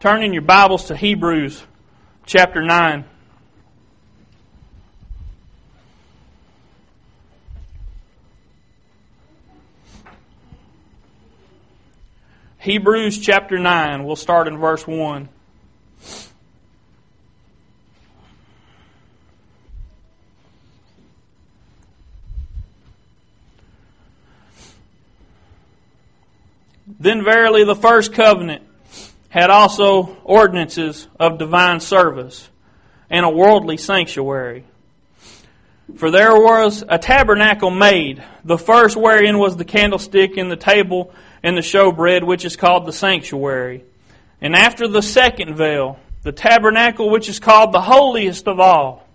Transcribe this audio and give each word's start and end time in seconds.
turn 0.00 0.22
in 0.22 0.32
your 0.32 0.40
Bibles 0.40 0.84
to 0.86 0.96
Hebrews 0.96 1.62
chapter 2.24 2.62
9. 2.62 3.04
Hebrews 12.60 13.18
chapter 13.18 13.58
9. 13.58 14.04
We'll 14.04 14.16
start 14.16 14.48
in 14.48 14.56
verse 14.56 14.86
1. 14.86 15.28
Then 26.98 27.22
verily 27.22 27.64
the 27.64 27.76
first 27.76 28.14
covenant 28.14 28.69
had 29.30 29.48
also 29.48 30.16
ordinances 30.24 31.08
of 31.18 31.38
divine 31.38 31.80
service 31.80 32.48
and 33.08 33.24
a 33.24 33.30
worldly 33.30 33.76
sanctuary. 33.76 34.64
For 35.96 36.10
there 36.10 36.34
was 36.34 36.84
a 36.88 36.98
tabernacle 36.98 37.70
made, 37.70 38.22
the 38.44 38.58
first 38.58 38.96
wherein 38.96 39.38
was 39.38 39.56
the 39.56 39.64
candlestick 39.64 40.36
and 40.36 40.50
the 40.50 40.56
table 40.56 41.12
and 41.42 41.56
the 41.56 41.62
showbread, 41.62 42.24
which 42.24 42.44
is 42.44 42.56
called 42.56 42.86
the 42.86 42.92
sanctuary. 42.92 43.84
And 44.40 44.54
after 44.54 44.88
the 44.88 45.02
second 45.02 45.56
veil, 45.56 45.98
the 46.22 46.32
tabernacle 46.32 47.08
which 47.08 47.28
is 47.28 47.38
called 47.38 47.72
the 47.72 47.80
holiest 47.80 48.46
of 48.48 48.60
all, 48.60 49.06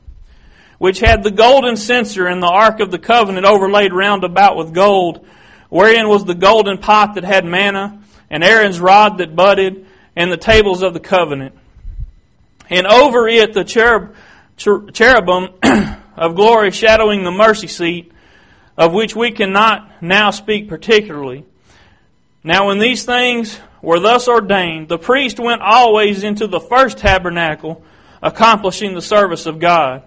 which 0.77 0.99
had 0.99 1.23
the 1.23 1.31
golden 1.31 1.77
censer 1.77 2.25
and 2.25 2.41
the 2.41 2.47
ark 2.47 2.79
of 2.79 2.91
the 2.91 2.99
covenant 2.99 3.45
overlaid 3.45 3.93
round 3.93 4.23
about 4.23 4.57
with 4.57 4.73
gold, 4.73 5.25
wherein 5.69 6.07
was 6.07 6.25
the 6.25 6.35
golden 6.35 6.77
pot 6.77 7.15
that 7.15 7.23
had 7.23 7.45
manna, 7.45 8.01
and 8.29 8.43
Aaron's 8.43 8.79
rod 8.79 9.17
that 9.19 9.35
budded, 9.35 9.85
and 10.15 10.31
the 10.31 10.37
tables 10.37 10.81
of 10.81 10.93
the 10.93 10.99
covenant. 10.99 11.55
And 12.69 12.87
over 12.87 13.27
it 13.27 13.53
the 13.53 13.63
cherub, 13.63 14.15
cherubim 14.57 15.49
of 16.17 16.35
glory 16.35 16.71
shadowing 16.71 17.23
the 17.23 17.31
mercy 17.31 17.67
seat, 17.67 18.11
of 18.77 18.93
which 18.93 19.15
we 19.15 19.31
cannot 19.31 20.01
now 20.01 20.31
speak 20.31 20.67
particularly. 20.67 21.45
Now 22.43 22.67
when 22.67 22.79
these 22.79 23.05
things 23.05 23.59
were 23.81 23.99
thus 23.99 24.27
ordained, 24.27 24.87
the 24.87 24.97
priest 24.97 25.39
went 25.39 25.61
always 25.61 26.23
into 26.23 26.47
the 26.47 26.59
first 26.59 26.97
tabernacle, 26.97 27.83
accomplishing 28.21 28.93
the 28.93 29.01
service 29.01 29.45
of 29.45 29.59
God. 29.59 30.03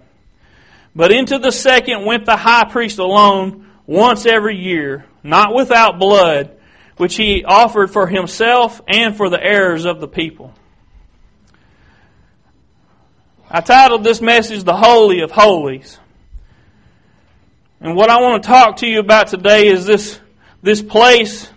But 0.94 1.12
into 1.12 1.38
the 1.38 1.52
second 1.52 2.04
went 2.04 2.26
the 2.26 2.36
high 2.36 2.64
priest 2.64 2.98
alone 2.98 3.70
once 3.86 4.26
every 4.26 4.56
year, 4.56 5.06
not 5.22 5.54
without 5.54 5.98
blood, 5.98 6.57
which 6.98 7.14
he 7.16 7.44
offered 7.44 7.90
for 7.90 8.06
himself 8.06 8.82
and 8.86 9.16
for 9.16 9.30
the 9.30 9.42
heirs 9.42 9.86
of 9.86 10.00
the 10.00 10.08
people. 10.08 10.52
I 13.50 13.62
titled 13.62 14.04
this 14.04 14.20
message 14.20 14.64
The 14.64 14.76
Holy 14.76 15.20
of 15.20 15.30
Holies. 15.30 15.98
And 17.80 17.94
what 17.94 18.10
I 18.10 18.20
want 18.20 18.42
to 18.42 18.46
talk 18.46 18.78
to 18.78 18.86
you 18.86 18.98
about 18.98 19.28
today 19.28 19.68
is 19.68 19.86
this, 19.86 20.20
this 20.60 20.82
place 20.82 21.48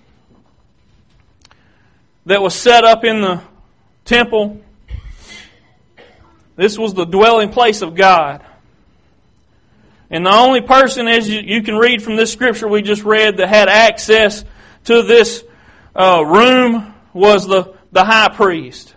that 2.28 2.42
was 2.42 2.54
set 2.54 2.84
up 2.84 3.04
in 3.04 3.22
the 3.22 3.42
temple. 4.06 4.62
This 6.56 6.78
was 6.78 6.94
the 6.94 7.06
dwelling 7.06 7.50
place 7.50 7.82
of 7.82 7.96
God. 7.96 8.46
And 10.12 10.26
the 10.26 10.32
only 10.32 10.62
person, 10.62 11.08
as 11.08 11.28
you 11.28 11.64
can 11.64 11.76
read 11.76 12.04
from 12.04 12.16
this 12.16 12.32
scripture 12.32 12.68
we 12.68 12.84
just 12.84 13.04
read, 13.04 13.38
that 13.38 13.50
had 13.50 13.70
access 13.70 14.46
to 14.86 15.04
this 15.04 15.44
uh, 15.96 16.24
room 16.26 16.94
was 17.14 17.48
the, 17.48 17.76
the 17.92 18.04
high 18.04 18.30
priest. 18.30 18.96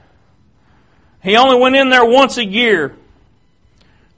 He 1.22 1.36
only 1.36 1.58
went 1.58 1.76
in 1.76 1.88
there 1.88 2.04
once 2.04 2.36
a 2.38 2.44
year. 2.44 2.96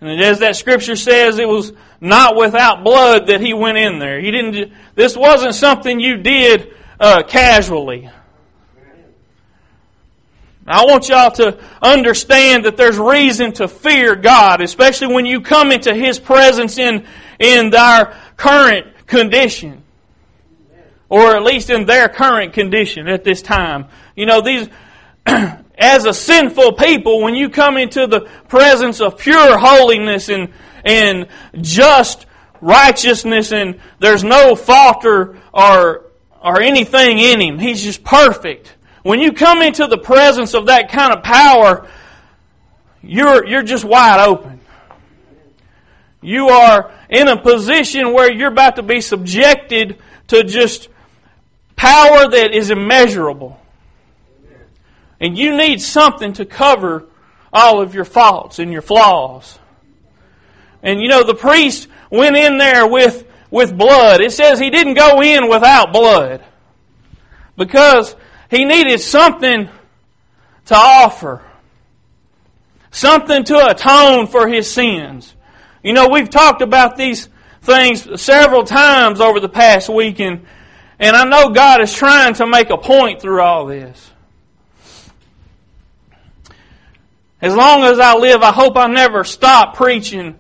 And 0.01 0.21
as 0.21 0.41
that 0.41 0.57
scripture 0.57 0.97
says, 0.97 1.39
it 1.39 1.49
was 1.49 1.73
not 2.01 2.37
without 2.37 2.85
blood 2.85 3.29
that 3.29 3.41
he 3.41 3.55
went 3.55 3.79
in 3.79 3.99
there. 3.99 4.21
He 4.21 4.31
didn't. 4.31 4.73
This 4.95 5.17
wasn't 5.17 5.55
something 5.55 6.01
you 6.01 6.19
did 6.19 6.75
uh, 7.01 7.23
casually. 7.23 8.11
I 10.69 10.85
want 10.85 11.09
y'all 11.09 11.31
to 11.31 11.59
understand 11.81 12.65
that 12.65 12.77
there's 12.77 12.99
reason 12.99 13.53
to 13.53 13.69
fear 13.69 14.17
God, 14.17 14.61
especially 14.61 15.15
when 15.15 15.25
you 15.25 15.41
come 15.41 15.71
into 15.71 15.95
His 15.95 16.19
presence 16.19 16.77
in, 16.77 17.07
in 17.39 17.73
our 17.73 18.17
current 18.37 19.07
condition. 19.07 19.85
Or 21.09 21.37
at 21.37 21.43
least 21.43 21.71
in 21.71 21.87
their 21.87 22.09
current 22.09 22.53
condition 22.53 23.09
at 23.09 23.25
this 23.25 23.43
time. 23.43 23.87
You 24.17 24.27
know, 24.27 24.41
these, 24.41 24.69
as 25.27 26.05
a 26.05 26.13
sinful 26.13 26.73
people, 26.73 27.23
when 27.23 27.35
you 27.35 27.49
come 27.49 27.77
into 27.77 28.07
the 28.07 28.23
presence 28.49 29.01
of 29.01 29.19
pure 29.19 29.59
holiness 29.59 30.29
and, 30.29 30.53
and 30.85 31.29
just 31.61 32.27
righteousness 32.61 33.53
and 33.53 33.79
there's 34.01 34.25
no 34.25 34.57
fault 34.57 35.05
or, 35.05 35.39
or, 35.53 36.07
or 36.43 36.61
anything 36.61 37.19
in 37.19 37.41
Him, 37.41 37.59
He's 37.59 37.83
just 37.83 38.03
perfect 38.03 38.77
when 39.07 39.21
you 39.21 39.33
come 39.33 39.63
into 39.63 39.87
the 39.87 39.99
presence 39.99 40.53
of 40.53 40.67
that 40.67 40.91
kind 40.91 41.13
of 41.13 41.23
power, 41.23 41.89
you're, 43.03 43.47
you're 43.47 43.63
just 43.63 43.85
wide 43.85 44.19
open. 44.19 44.59
You 46.21 46.49
are 46.49 46.93
in 47.09 47.29
a 47.29 47.41
position 47.41 48.13
where 48.13 48.33
you're 48.33 48.51
about 48.51 48.75
to 48.77 48.83
be 48.83 49.01
subjected 49.01 49.99
to 50.27 50.43
just 50.43 50.89
power 51.77 52.29
that 52.29 52.53
is 52.53 52.71
immeasurable. 52.71 53.61
And 55.21 55.39
you 55.39 55.57
need 55.57 55.81
something 55.81 56.33
to 56.35 56.45
cover 56.45 57.05
all 57.53 57.81
of 57.81 57.95
your 57.95 58.05
faults 58.05 58.59
and 58.59 58.73
your 58.73 58.83
flaws. 58.83 59.59
And 60.83 61.01
you 61.01 61.09
know, 61.09 61.23
the 61.23 61.35
priest 61.35 61.89
went 62.11 62.37
in 62.37 62.59
there 62.59 62.87
with, 62.87 63.25
with 63.51 63.77
blood. 63.77 64.21
It 64.21 64.33
says 64.33 64.59
he 64.59 64.71
didn't 64.71 64.95
go 64.95 65.23
in 65.23 65.49
without 65.49 65.93
blood. 65.93 66.45
Because 67.57 68.15
he 68.51 68.65
needed 68.65 69.01
something 69.01 69.69
to 70.67 70.75
offer. 70.75 71.43
Something 72.91 73.45
to 73.45 73.71
atone 73.71 74.27
for 74.27 74.49
his 74.49 74.71
sins. 74.71 75.35
You 75.83 75.93
know, 75.93 76.09
we've 76.09 76.31
talked 76.31 76.63
about 76.63 76.97
these 76.97 77.29
things 77.63 78.21
several 78.21 78.65
times 78.65 79.21
over 79.21 79.41
the 79.41 79.49
past 79.49 79.89
week, 79.89 80.21
and, 80.21 80.47
and 80.99 81.15
I 81.17 81.25
know 81.25 81.51
God 81.51 81.81
is 81.81 81.93
trying 81.93 82.35
to 82.35 82.47
make 82.47 82.71
a 82.71 82.79
point 82.79 83.21
through 83.21 83.41
all 83.41 83.67
this. 83.67 84.11
As 87.41 87.55
long 87.55 87.85
as 87.85 87.99
I 87.99 88.17
live, 88.17 88.43
I 88.43 88.53
hope 88.53 88.77
I 88.77 88.87
never 88.87 89.23
stop 89.23 89.77
preaching 89.77 90.39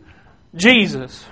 Jesus. 0.55 1.25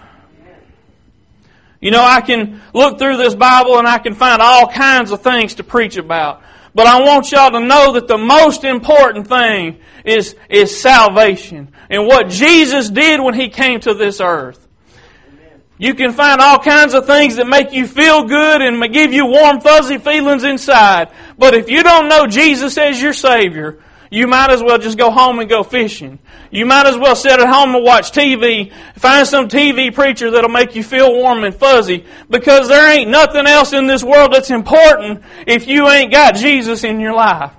You 1.81 1.91
know, 1.91 2.03
I 2.03 2.21
can 2.21 2.63
look 2.73 2.99
through 2.99 3.17
this 3.17 3.35
Bible 3.35 3.79
and 3.79 3.87
I 3.87 3.99
can 3.99 4.15
find 4.15 4.41
all 4.41 4.69
kinds 4.69 5.11
of 5.11 5.23
things 5.23 5.57
to 5.57 5.65
preach 5.65 5.97
about. 5.97 6.43
But 6.75 6.87
I 6.87 7.01
want 7.03 7.31
y'all 7.31 7.51
to 7.51 7.61
know 7.61 7.93
that 7.93 8.09
the 8.09 8.19
most 8.19 8.65
important 8.65 9.29
thing 9.29 9.79
is, 10.05 10.35
is 10.51 10.81
salvation 10.81 11.73
and 11.89 12.07
what 12.07 12.29
Jesus 12.29 12.91
did 12.91 13.21
when 13.21 13.35
He 13.35 13.49
came 13.49 13.81
to 13.81 13.95
this 13.95 14.21
earth. 14.21 14.64
You 15.85 15.93
can 15.93 16.13
find 16.13 16.41
all 16.41 16.59
kinds 16.61 16.95
of 16.95 17.07
things 17.07 17.37
that 17.37 17.47
make 17.47 17.75
you 17.75 17.87
feel 17.87 18.25
good 18.25 18.63
and 18.63 18.83
give 18.91 19.13
you 19.13 19.27
warm, 19.27 19.61
fuzzy 19.61 19.99
feelings 19.99 20.43
inside. 20.43 21.11
But 21.37 21.53
if 21.53 21.69
you 21.69 21.83
don't 21.83 22.09
know 22.09 22.27
Jesus 22.27 22.79
as 22.79 23.03
your 23.03 23.13
Savior, 23.13 23.81
you 24.11 24.27
might 24.27 24.49
as 24.49 24.63
well 24.63 24.79
just 24.79 24.97
go 24.97 25.11
home 25.11 25.41
and 25.41 25.51
go 25.51 25.63
fishing. 25.63 26.21
You 26.51 26.65
might 26.65 26.87
as 26.87 26.97
well 26.97 27.15
sit 27.15 27.39
at 27.39 27.47
home 27.47 27.75
and 27.75 27.85
watch 27.85 28.13
TV. 28.13 28.73
Find 28.97 29.29
some 29.29 29.49
TV 29.49 29.95
preacher 29.95 30.31
that'll 30.31 30.49
make 30.49 30.75
you 30.75 30.83
feel 30.83 31.13
warm 31.13 31.45
and 31.45 31.55
fuzzy 31.55 32.07
because 32.31 32.67
there 32.69 32.91
ain't 32.91 33.11
nothing 33.11 33.47
else 33.47 33.75
in 33.75 33.87
this 33.87 34.03
world 34.03 34.33
that's 34.33 34.51
important 34.51 35.23
if 35.47 35.69
you 35.69 35.87
ain't 35.91 36.11
got 36.11 36.35
Jesus 36.35 36.83
in 36.83 36.99
your 36.99 37.13
life. 37.13 37.53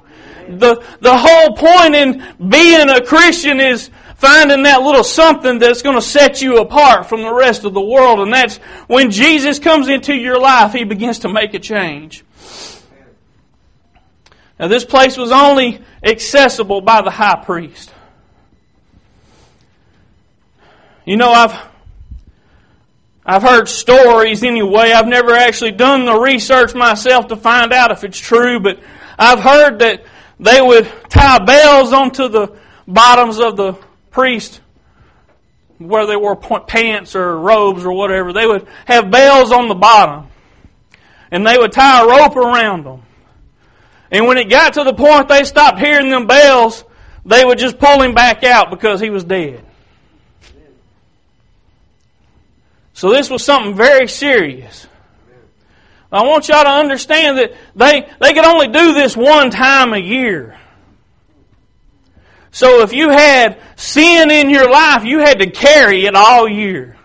The, 0.50 0.84
the 1.00 1.16
whole 1.16 1.56
point 1.56 1.94
in 1.94 2.50
being 2.50 2.90
a 2.90 3.06
Christian 3.06 3.60
is 3.60 3.92
finding 4.16 4.64
that 4.64 4.82
little 4.82 5.04
something 5.04 5.60
that's 5.60 5.82
going 5.82 5.96
to 5.96 6.02
set 6.02 6.42
you 6.42 6.58
apart 6.58 7.08
from 7.08 7.22
the 7.22 7.34
rest 7.34 7.66
of 7.66 7.74
the 7.74 7.82
world. 7.82 8.20
And 8.20 8.34
that's 8.34 8.58
when 8.88 9.12
Jesus 9.12 9.60
comes 9.60 9.88
into 9.88 10.14
your 10.14 10.40
life, 10.40 10.74
He 10.74 10.84
begins 10.84 11.20
to 11.20 11.30
make 11.30 11.54
a 11.54 11.60
change. 11.60 12.24
Now, 14.60 14.68
this 14.70 14.86
place 14.86 15.18
was 15.18 15.32
only 15.32 15.82
accessible 16.02 16.82
by 16.82 17.02
the 17.02 17.12
high 17.12 17.44
priest. 17.44 17.94
You 21.06 21.18
know, 21.18 21.30
I've 21.30 21.60
I've 23.26 23.42
heard 23.42 23.68
stories 23.68 24.44
anyway. 24.44 24.92
I've 24.92 25.08
never 25.08 25.34
actually 25.34 25.72
done 25.72 26.06
the 26.06 26.18
research 26.18 26.74
myself 26.74 27.28
to 27.28 27.36
find 27.36 27.74
out 27.74 27.92
if 27.92 28.04
it's 28.04 28.20
true, 28.20 28.60
but 28.60 28.80
I've 29.18 29.40
heard 29.40 29.80
that 29.80 30.04
they 30.40 30.62
would 30.62 30.90
tie 31.10 31.44
bells 31.44 31.92
onto 31.92 32.28
the 32.28 32.56
bottoms 32.88 33.40
of 33.40 33.58
the 33.58 33.74
priest 34.16 34.62
where 35.78 36.08
they 36.08 36.16
wore 36.16 36.38
pants 36.38 37.16
or 37.16 37.38
robes 37.38 37.86
or 37.86 37.92
whatever. 37.92 38.32
They 38.32 38.48
would 38.48 38.66
have 38.86 39.12
bells 39.12 39.52
on 39.52 39.68
the 39.68 39.76
bottom. 39.76 40.28
And 41.32 41.46
they 41.46 41.58
would 41.58 41.74
tie 41.74 42.02
a 42.02 42.08
rope 42.08 42.38
around 42.38 42.86
them. 42.86 43.04
And 44.10 44.26
when 44.26 44.38
it 44.38 44.50
got 44.50 44.76
to 44.76 44.86
the 44.86 44.94
point 44.94 45.28
they 45.28 45.44
stopped 45.44 45.80
hearing 45.80 46.10
them 46.10 46.28
bells, 46.28 46.86
they 47.26 47.44
would 47.44 47.58
just 47.58 47.78
pull 47.78 48.02
him 48.02 48.14
back 48.14 48.44
out 48.44 48.70
because 48.70 49.02
he 49.02 49.10
was 49.10 49.26
dead. 49.26 49.64
So 52.94 53.10
this 53.10 53.30
was 53.30 53.44
something 53.44 53.76
very 53.76 54.08
serious. 54.08 54.88
I 56.10 56.24
want 56.24 56.48
y'all 56.48 56.64
to 56.64 56.70
understand 56.70 57.38
that 57.40 57.54
they, 57.76 58.10
they 58.22 58.34
could 58.34 58.46
only 58.46 58.68
do 58.68 58.94
this 58.94 59.18
one 59.18 59.50
time 59.50 59.94
a 59.94 59.98
year. 59.98 60.58
So 62.56 62.80
if 62.84 62.94
you 62.94 63.10
had 63.10 63.60
sin 63.76 64.32
in 64.32 64.50
your 64.50 64.72
life, 64.72 65.04
you 65.04 65.20
had 65.20 65.40
to 65.40 65.52
carry 65.52 66.06
it 66.06 66.16
all 66.16 66.48
year. 66.48 66.96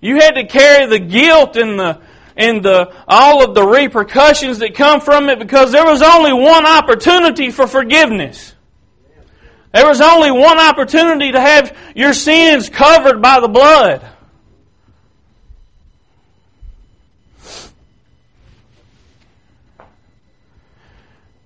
You 0.00 0.16
had 0.16 0.36
to 0.36 0.46
carry 0.46 0.86
the 0.86 0.98
guilt 0.98 1.58
and 1.58 1.78
the 1.78 2.00
and 2.34 2.62
the 2.62 2.94
all 3.06 3.44
of 3.44 3.54
the 3.54 3.62
repercussions 3.62 4.60
that 4.60 4.74
come 4.74 5.02
from 5.02 5.28
it 5.28 5.38
because 5.38 5.70
there 5.70 5.84
was 5.84 6.00
only 6.00 6.32
one 6.32 6.66
opportunity 6.66 7.50
for 7.50 7.66
forgiveness. 7.66 8.54
There 9.74 9.86
was 9.86 10.00
only 10.00 10.30
one 10.30 10.58
opportunity 10.58 11.32
to 11.32 11.40
have 11.40 11.76
your 11.94 12.14
sins 12.14 12.70
covered 12.70 13.20
by 13.20 13.40
the 13.40 13.48
blood. 13.48 14.02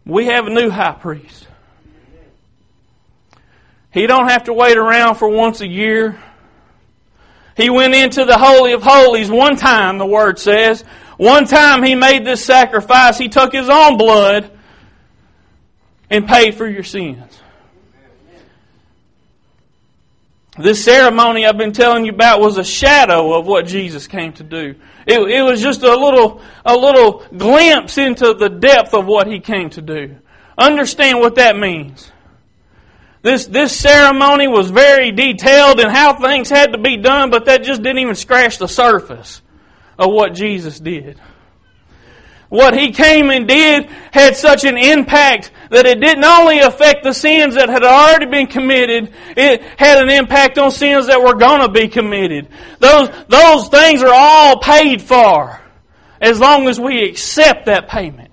We 0.06 0.26
have 0.26 0.46
a 0.46 0.50
new 0.50 0.70
high 0.70 0.92
priest. 0.92 1.48
He 3.94 4.08
don't 4.08 4.28
have 4.28 4.44
to 4.44 4.52
wait 4.52 4.76
around 4.76 5.14
for 5.14 5.28
once 5.28 5.60
a 5.60 5.68
year. 5.68 6.20
He 7.56 7.70
went 7.70 7.94
into 7.94 8.24
the 8.24 8.36
Holy 8.36 8.72
of 8.72 8.82
Holies 8.82 9.30
one 9.30 9.56
time, 9.56 9.98
the 9.98 10.06
Word 10.06 10.40
says. 10.40 10.82
One 11.16 11.46
time 11.46 11.84
he 11.84 11.94
made 11.94 12.26
this 12.26 12.44
sacrifice. 12.44 13.16
He 13.16 13.28
took 13.28 13.52
his 13.52 13.68
own 13.68 13.96
blood 13.96 14.50
and 16.10 16.26
paid 16.26 16.56
for 16.56 16.66
your 16.66 16.82
sins. 16.82 17.40
This 20.58 20.84
ceremony 20.84 21.46
I've 21.46 21.56
been 21.56 21.72
telling 21.72 22.04
you 22.04 22.12
about 22.12 22.40
was 22.40 22.58
a 22.58 22.64
shadow 22.64 23.32
of 23.38 23.46
what 23.46 23.66
Jesus 23.66 24.08
came 24.08 24.32
to 24.34 24.42
do. 24.42 24.74
It, 25.06 25.20
it 25.20 25.42
was 25.42 25.62
just 25.62 25.84
a 25.84 25.94
little, 25.94 26.42
a 26.64 26.76
little 26.76 27.24
glimpse 27.36 27.96
into 27.96 28.34
the 28.34 28.48
depth 28.48 28.92
of 28.92 29.06
what 29.06 29.28
he 29.28 29.38
came 29.38 29.70
to 29.70 29.82
do. 29.82 30.16
Understand 30.58 31.20
what 31.20 31.36
that 31.36 31.56
means. 31.56 32.10
This, 33.24 33.46
this 33.46 33.74
ceremony 33.74 34.48
was 34.48 34.68
very 34.70 35.10
detailed 35.10 35.80
in 35.80 35.88
how 35.88 36.12
things 36.12 36.50
had 36.50 36.72
to 36.72 36.78
be 36.78 36.98
done, 36.98 37.30
but 37.30 37.46
that 37.46 37.64
just 37.64 37.82
didn't 37.82 38.00
even 38.00 38.16
scratch 38.16 38.58
the 38.58 38.68
surface 38.68 39.40
of 39.98 40.12
what 40.12 40.34
Jesus 40.34 40.78
did. 40.78 41.18
What 42.50 42.78
he 42.78 42.92
came 42.92 43.30
and 43.30 43.48
did 43.48 43.86
had 44.12 44.36
such 44.36 44.64
an 44.64 44.76
impact 44.76 45.52
that 45.70 45.86
it 45.86 46.00
didn't 46.00 46.22
only 46.22 46.58
affect 46.58 47.02
the 47.02 47.14
sins 47.14 47.54
that 47.54 47.70
had 47.70 47.82
already 47.82 48.26
been 48.26 48.46
committed, 48.46 49.14
it 49.38 49.62
had 49.78 50.02
an 50.02 50.10
impact 50.10 50.58
on 50.58 50.70
sins 50.70 51.06
that 51.06 51.18
were 51.18 51.32
going 51.32 51.62
to 51.62 51.70
be 51.70 51.88
committed. 51.88 52.48
Those, 52.78 53.08
those 53.28 53.68
things 53.68 54.02
are 54.02 54.12
all 54.14 54.60
paid 54.60 55.00
for 55.00 55.62
as 56.20 56.38
long 56.38 56.68
as 56.68 56.78
we 56.78 57.08
accept 57.08 57.64
that 57.66 57.88
payment. 57.88 58.32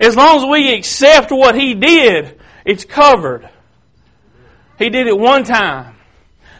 As 0.00 0.16
long 0.16 0.38
as 0.38 0.46
we 0.50 0.72
accept 0.72 1.30
what 1.30 1.54
he 1.54 1.74
did, 1.74 2.40
it's 2.64 2.86
covered. 2.86 3.50
He 4.78 4.90
did 4.90 5.06
it 5.06 5.18
one 5.18 5.44
time. 5.44 5.96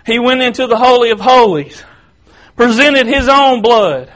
He 0.04 0.18
went 0.18 0.40
into 0.40 0.66
the 0.66 0.76
Holy 0.76 1.10
of 1.10 1.20
Holies, 1.20 1.82
presented 2.56 3.06
his 3.06 3.28
own 3.28 3.60
blood. 3.60 4.12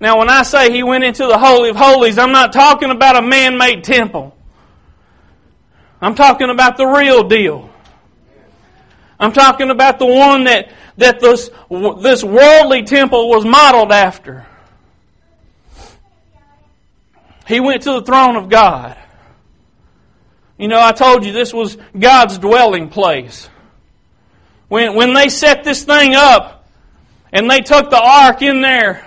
Now, 0.00 0.18
when 0.18 0.28
I 0.28 0.42
say 0.42 0.72
he 0.72 0.82
went 0.82 1.04
into 1.04 1.26
the 1.26 1.38
Holy 1.38 1.70
of 1.70 1.76
Holies, 1.76 2.18
I'm 2.18 2.32
not 2.32 2.52
talking 2.52 2.90
about 2.90 3.16
a 3.16 3.22
man 3.22 3.56
made 3.58 3.84
temple. 3.84 4.36
I'm 6.00 6.14
talking 6.14 6.50
about 6.50 6.76
the 6.76 6.86
real 6.86 7.28
deal. 7.28 7.70
I'm 9.20 9.32
talking 9.32 9.70
about 9.70 10.00
the 10.00 10.06
one 10.06 10.44
that, 10.44 10.72
that 10.96 11.20
this, 11.20 11.50
this 11.70 12.24
worldly 12.24 12.82
temple 12.82 13.28
was 13.28 13.44
modeled 13.44 13.92
after. 13.92 14.46
He 17.46 17.60
went 17.60 17.82
to 17.82 17.92
the 17.92 18.02
throne 18.02 18.34
of 18.34 18.48
God. 18.48 18.96
You 20.62 20.68
know, 20.68 20.80
I 20.80 20.92
told 20.92 21.26
you 21.26 21.32
this 21.32 21.52
was 21.52 21.76
God's 21.98 22.38
dwelling 22.38 22.88
place. 22.88 23.48
When, 24.68 24.94
when 24.94 25.12
they 25.12 25.28
set 25.28 25.64
this 25.64 25.82
thing 25.82 26.14
up 26.14 26.68
and 27.32 27.50
they 27.50 27.62
took 27.62 27.90
the 27.90 28.00
ark 28.00 28.42
in 28.42 28.60
there, 28.60 29.04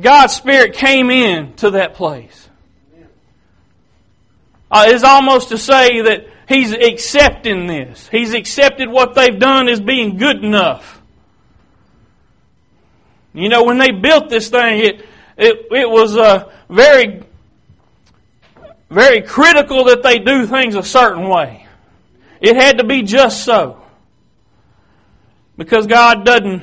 God's 0.00 0.32
Spirit 0.32 0.76
came 0.76 1.10
in 1.10 1.52
to 1.56 1.72
that 1.72 1.92
place. 1.92 2.48
Uh, 4.70 4.86
it's 4.86 5.04
almost 5.04 5.50
to 5.50 5.58
say 5.58 6.00
that 6.00 6.26
He's 6.48 6.72
accepting 6.72 7.66
this. 7.66 8.08
He's 8.08 8.32
accepted 8.32 8.88
what 8.88 9.14
they've 9.14 9.38
done 9.38 9.68
as 9.68 9.78
being 9.78 10.16
good 10.16 10.42
enough. 10.42 11.02
You 13.34 13.50
know, 13.50 13.64
when 13.64 13.76
they 13.76 13.90
built 13.90 14.30
this 14.30 14.48
thing, 14.48 14.78
it, 14.78 15.06
it, 15.36 15.66
it 15.70 15.90
was 15.90 16.16
a 16.16 16.50
very 16.70 17.24
very 18.90 19.22
critical 19.22 19.84
that 19.84 20.02
they 20.02 20.18
do 20.18 20.46
things 20.46 20.74
a 20.74 20.82
certain 20.82 21.28
way. 21.28 21.66
It 22.40 22.56
had 22.56 22.78
to 22.78 22.84
be 22.84 23.02
just 23.02 23.44
so. 23.44 23.82
Because 25.56 25.86
God 25.86 26.24
doesn't 26.24 26.62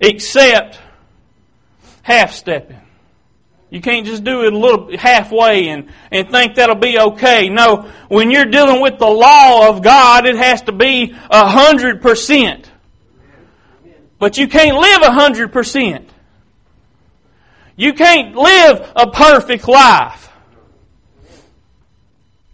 accept 0.00 0.78
half 2.02 2.32
stepping. 2.32 2.80
You 3.70 3.80
can't 3.80 4.04
just 4.04 4.24
do 4.24 4.42
it 4.44 4.52
a 4.52 4.58
little 4.58 4.96
halfway 4.98 5.68
and, 5.68 5.90
and 6.10 6.28
think 6.28 6.56
that'll 6.56 6.74
be 6.74 6.98
okay. 6.98 7.48
No, 7.48 7.90
when 8.08 8.30
you're 8.30 8.46
dealing 8.46 8.80
with 8.82 8.98
the 8.98 9.06
law 9.06 9.68
of 9.68 9.82
God, 9.82 10.26
it 10.26 10.36
has 10.36 10.62
to 10.62 10.72
be 10.72 11.14
a 11.30 11.46
hundred 11.46 12.02
percent. 12.02 12.70
But 14.18 14.38
you 14.38 14.48
can't 14.48 14.76
live 14.76 15.02
a 15.02 15.12
hundred 15.12 15.52
percent. 15.52 16.10
You 17.76 17.94
can't 17.94 18.34
live 18.34 18.92
a 18.96 19.10
perfect 19.10 19.68
life. 19.68 20.29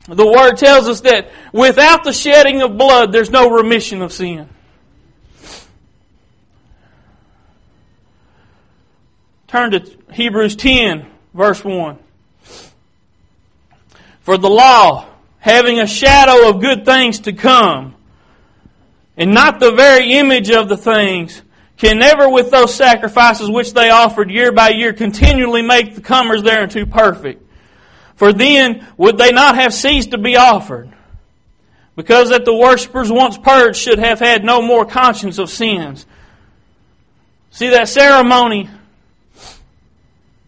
The 0.08 0.26
Word 0.26 0.56
tells 0.56 0.88
us 0.88 1.00
that 1.00 1.30
without 1.52 2.04
the 2.04 2.12
shedding 2.12 2.62
of 2.62 2.78
blood, 2.78 3.10
there's 3.10 3.30
no 3.30 3.50
remission 3.50 4.02
of 4.02 4.12
sin. 4.12 4.48
Turn 9.48 9.72
to 9.72 9.90
Hebrews 10.12 10.56
10, 10.56 11.06
verse 11.34 11.64
1. 11.64 11.98
For 14.20 14.36
the 14.36 14.50
law, 14.50 15.08
having 15.38 15.80
a 15.80 15.86
shadow 15.86 16.48
of 16.50 16.60
good 16.60 16.84
things 16.84 17.20
to 17.20 17.32
come, 17.32 17.94
and 19.16 19.32
not 19.32 19.60
the 19.60 19.72
very 19.72 20.12
image 20.12 20.50
of 20.50 20.68
the 20.68 20.76
things, 20.76 21.42
can 21.76 21.98
never 21.98 22.28
with 22.28 22.50
those 22.50 22.74
sacrifices 22.74 23.50
which 23.50 23.72
they 23.72 23.90
offered 23.90 24.30
year 24.30 24.50
by 24.52 24.70
year 24.70 24.92
continually 24.92 25.62
make 25.62 25.94
the 25.94 26.00
comers 26.00 26.42
thereunto 26.42 26.84
perfect. 26.86 27.45
For 28.16 28.32
then 28.32 28.86
would 28.96 29.18
they 29.18 29.30
not 29.30 29.54
have 29.56 29.72
ceased 29.72 30.10
to 30.10 30.18
be 30.18 30.36
offered? 30.36 30.90
Because 31.94 32.30
that 32.30 32.44
the 32.44 32.54
worshippers 32.54 33.12
once 33.12 33.38
purged 33.38 33.78
should 33.78 33.98
have 33.98 34.18
had 34.18 34.44
no 34.44 34.60
more 34.60 34.84
conscience 34.84 35.38
of 35.38 35.48
sins. 35.48 36.04
See 37.50 37.70
that 37.70 37.88
ceremony? 37.88 38.68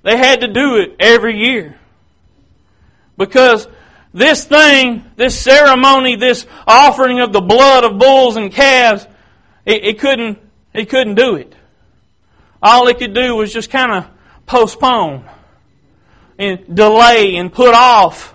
They 0.02 0.16
had 0.16 0.40
to 0.40 0.48
do 0.48 0.76
it 0.76 0.96
every 0.98 1.38
year. 1.38 1.78
Because 3.16 3.66
this 4.14 4.44
thing, 4.44 5.04
this 5.16 5.38
ceremony, 5.38 6.16
this 6.16 6.46
offering 6.66 7.20
of 7.20 7.32
the 7.32 7.40
blood 7.40 7.84
of 7.84 7.98
bulls 7.98 8.36
and 8.36 8.52
calves, 8.52 9.06
it, 9.64 9.84
it 9.84 9.98
couldn't, 9.98 10.38
it 10.72 10.88
couldn't 10.88 11.14
do 11.14 11.36
it. 11.36 11.54
All 12.62 12.88
it 12.88 12.98
could 12.98 13.14
do 13.14 13.36
was 13.36 13.52
just 13.52 13.70
kind 13.70 13.92
of 13.92 14.06
postpone 14.46 15.28
and 16.38 16.74
delay 16.74 17.36
and 17.36 17.52
put 17.52 17.74
off 17.74 18.34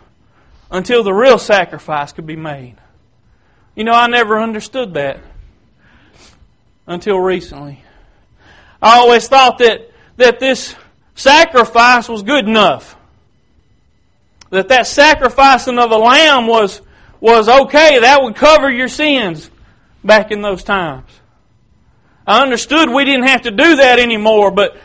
until 0.69 1.03
the 1.03 1.13
real 1.13 1.37
sacrifice 1.37 2.11
could 2.11 2.25
be 2.25 2.35
made. 2.35 2.75
You 3.75 3.83
know, 3.83 3.93
I 3.93 4.07
never 4.07 4.39
understood 4.39 4.95
that 4.95 5.19
until 6.85 7.19
recently. 7.19 7.81
I 8.81 8.97
always 8.97 9.27
thought 9.27 9.59
that, 9.59 9.91
that 10.17 10.39
this 10.39 10.75
sacrifice 11.15 12.09
was 12.09 12.21
good 12.23 12.45
enough. 12.47 12.97
That 14.49 14.67
that 14.67 14.85
sacrificing 14.85 15.79
of 15.79 15.91
a 15.91 15.97
lamb 15.97 16.47
was, 16.47 16.81
was 17.19 17.47
okay. 17.47 17.99
That 17.99 18.21
would 18.21 18.35
cover 18.35 18.69
your 18.69 18.89
sins 18.89 19.49
back 20.03 20.31
in 20.31 20.41
those 20.41 20.63
times. 20.63 21.09
I 22.27 22.41
understood 22.41 22.89
we 22.89 23.05
didn't 23.05 23.27
have 23.27 23.43
to 23.43 23.51
do 23.51 23.77
that 23.77 23.99
anymore, 23.99 24.51
but 24.51 24.77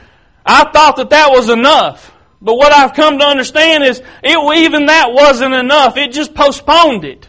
I 0.47 0.71
thought 0.71 0.97
that 0.97 1.11
that 1.11 1.31
was 1.31 1.51
enough. 1.51 2.13
But 2.41 2.55
what 2.55 2.73
I've 2.73 2.95
come 2.95 3.19
to 3.19 3.25
understand 3.25 3.85
is 3.85 4.01
it, 4.23 4.59
even 4.59 4.87
that 4.87 5.13
wasn't 5.13 5.55
enough. 5.55 5.97
It 5.97 6.13
just 6.13 6.35
postponed 6.35 7.05
it. 7.05 7.29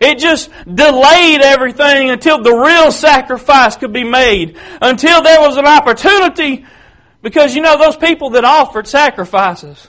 It 0.00 0.18
just 0.18 0.50
delayed 0.66 1.42
everything 1.42 2.10
until 2.10 2.42
the 2.42 2.52
real 2.52 2.90
sacrifice 2.90 3.76
could 3.76 3.92
be 3.92 4.02
made, 4.02 4.58
until 4.80 5.22
there 5.22 5.40
was 5.40 5.56
an 5.56 5.66
opportunity, 5.66 6.66
because 7.22 7.54
you 7.54 7.62
know, 7.62 7.78
those 7.78 7.96
people 7.96 8.30
that 8.30 8.44
offered 8.44 8.88
sacrifices. 8.88 9.86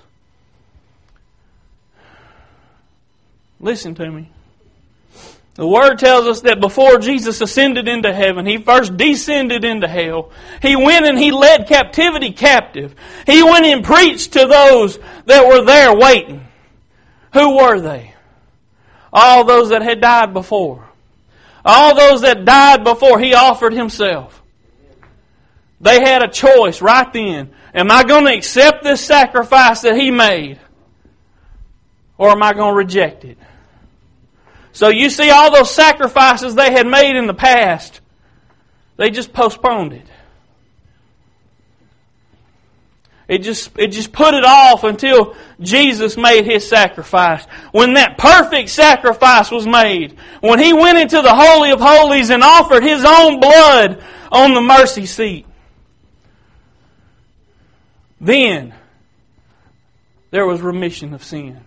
Listen 3.59 3.95
to 3.95 4.11
me. 4.11 4.32
The 5.55 5.67
Word 5.67 5.99
tells 5.99 6.25
us 6.25 6.41
that 6.41 6.59
before 6.59 6.97
Jesus 6.97 7.39
ascended 7.39 7.87
into 7.87 8.11
heaven, 8.11 8.45
He 8.45 8.57
first 8.57 8.97
descended 8.97 9.63
into 9.63 9.87
hell. 9.87 10.31
He 10.61 10.75
went 10.75 11.05
and 11.05 11.17
He 11.17 11.31
led 11.31 11.67
captivity 11.67 12.31
captive. 12.31 12.95
He 13.27 13.43
went 13.43 13.65
and 13.65 13.83
preached 13.83 14.33
to 14.33 14.47
those 14.47 14.97
that 15.25 15.45
were 15.45 15.63
there 15.63 15.93
waiting. 15.95 16.47
Who 17.33 17.57
were 17.57 17.79
they? 17.79 18.13
All 19.11 19.43
those 19.43 19.69
that 19.69 19.83
had 19.83 20.01
died 20.01 20.33
before. 20.33 20.89
All 21.63 21.95
those 21.95 22.21
that 22.21 22.45
died 22.45 22.83
before 22.83 23.19
He 23.19 23.35
offered 23.35 23.73
Himself. 23.73 24.41
They 25.79 26.01
had 26.01 26.23
a 26.23 26.29
choice 26.29 26.81
right 26.81 27.11
then. 27.13 27.53
Am 27.75 27.91
I 27.91 28.03
going 28.03 28.25
to 28.25 28.33
accept 28.33 28.83
this 28.83 29.05
sacrifice 29.05 29.81
that 29.81 29.95
He 29.95 30.09
made? 30.09 30.59
Or 32.17 32.29
am 32.29 32.41
I 32.41 32.53
going 32.53 32.71
to 32.71 32.77
reject 32.77 33.23
it? 33.23 33.37
So 34.73 34.89
you 34.89 35.09
see 35.11 35.29
all 35.29 35.53
those 35.53 35.73
sacrifices 35.73 36.55
they 36.55 36.71
had 36.71 36.87
made 36.87 37.15
in 37.15 37.27
the 37.27 37.33
past, 37.33 38.01
they 38.97 39.11
just 39.11 39.31
postponed 39.31 39.93
it. 39.93 40.05
It 43.27 43.37
just, 43.39 43.71
it 43.77 43.87
just 43.87 44.11
put 44.11 44.33
it 44.33 44.43
off 44.43 44.83
until 44.83 45.35
Jesus 45.61 46.17
made 46.17 46.45
His 46.45 46.67
sacrifice. 46.67 47.45
When 47.71 47.93
that 47.93 48.17
perfect 48.17 48.69
sacrifice 48.69 49.49
was 49.49 49.65
made, 49.65 50.17
when 50.41 50.59
He 50.59 50.73
went 50.73 50.97
into 50.97 51.21
the 51.21 51.33
Holy 51.33 51.71
of 51.71 51.79
Holies 51.79 52.31
and 52.31 52.43
offered 52.43 52.83
His 52.83 53.05
own 53.05 53.39
blood 53.39 54.03
on 54.31 54.53
the 54.53 54.61
mercy 54.61 55.05
seat, 55.05 55.45
then 58.19 58.73
there 60.31 60.45
was 60.45 60.61
remission 60.61 61.13
of 61.13 61.23
sin. 61.23 61.61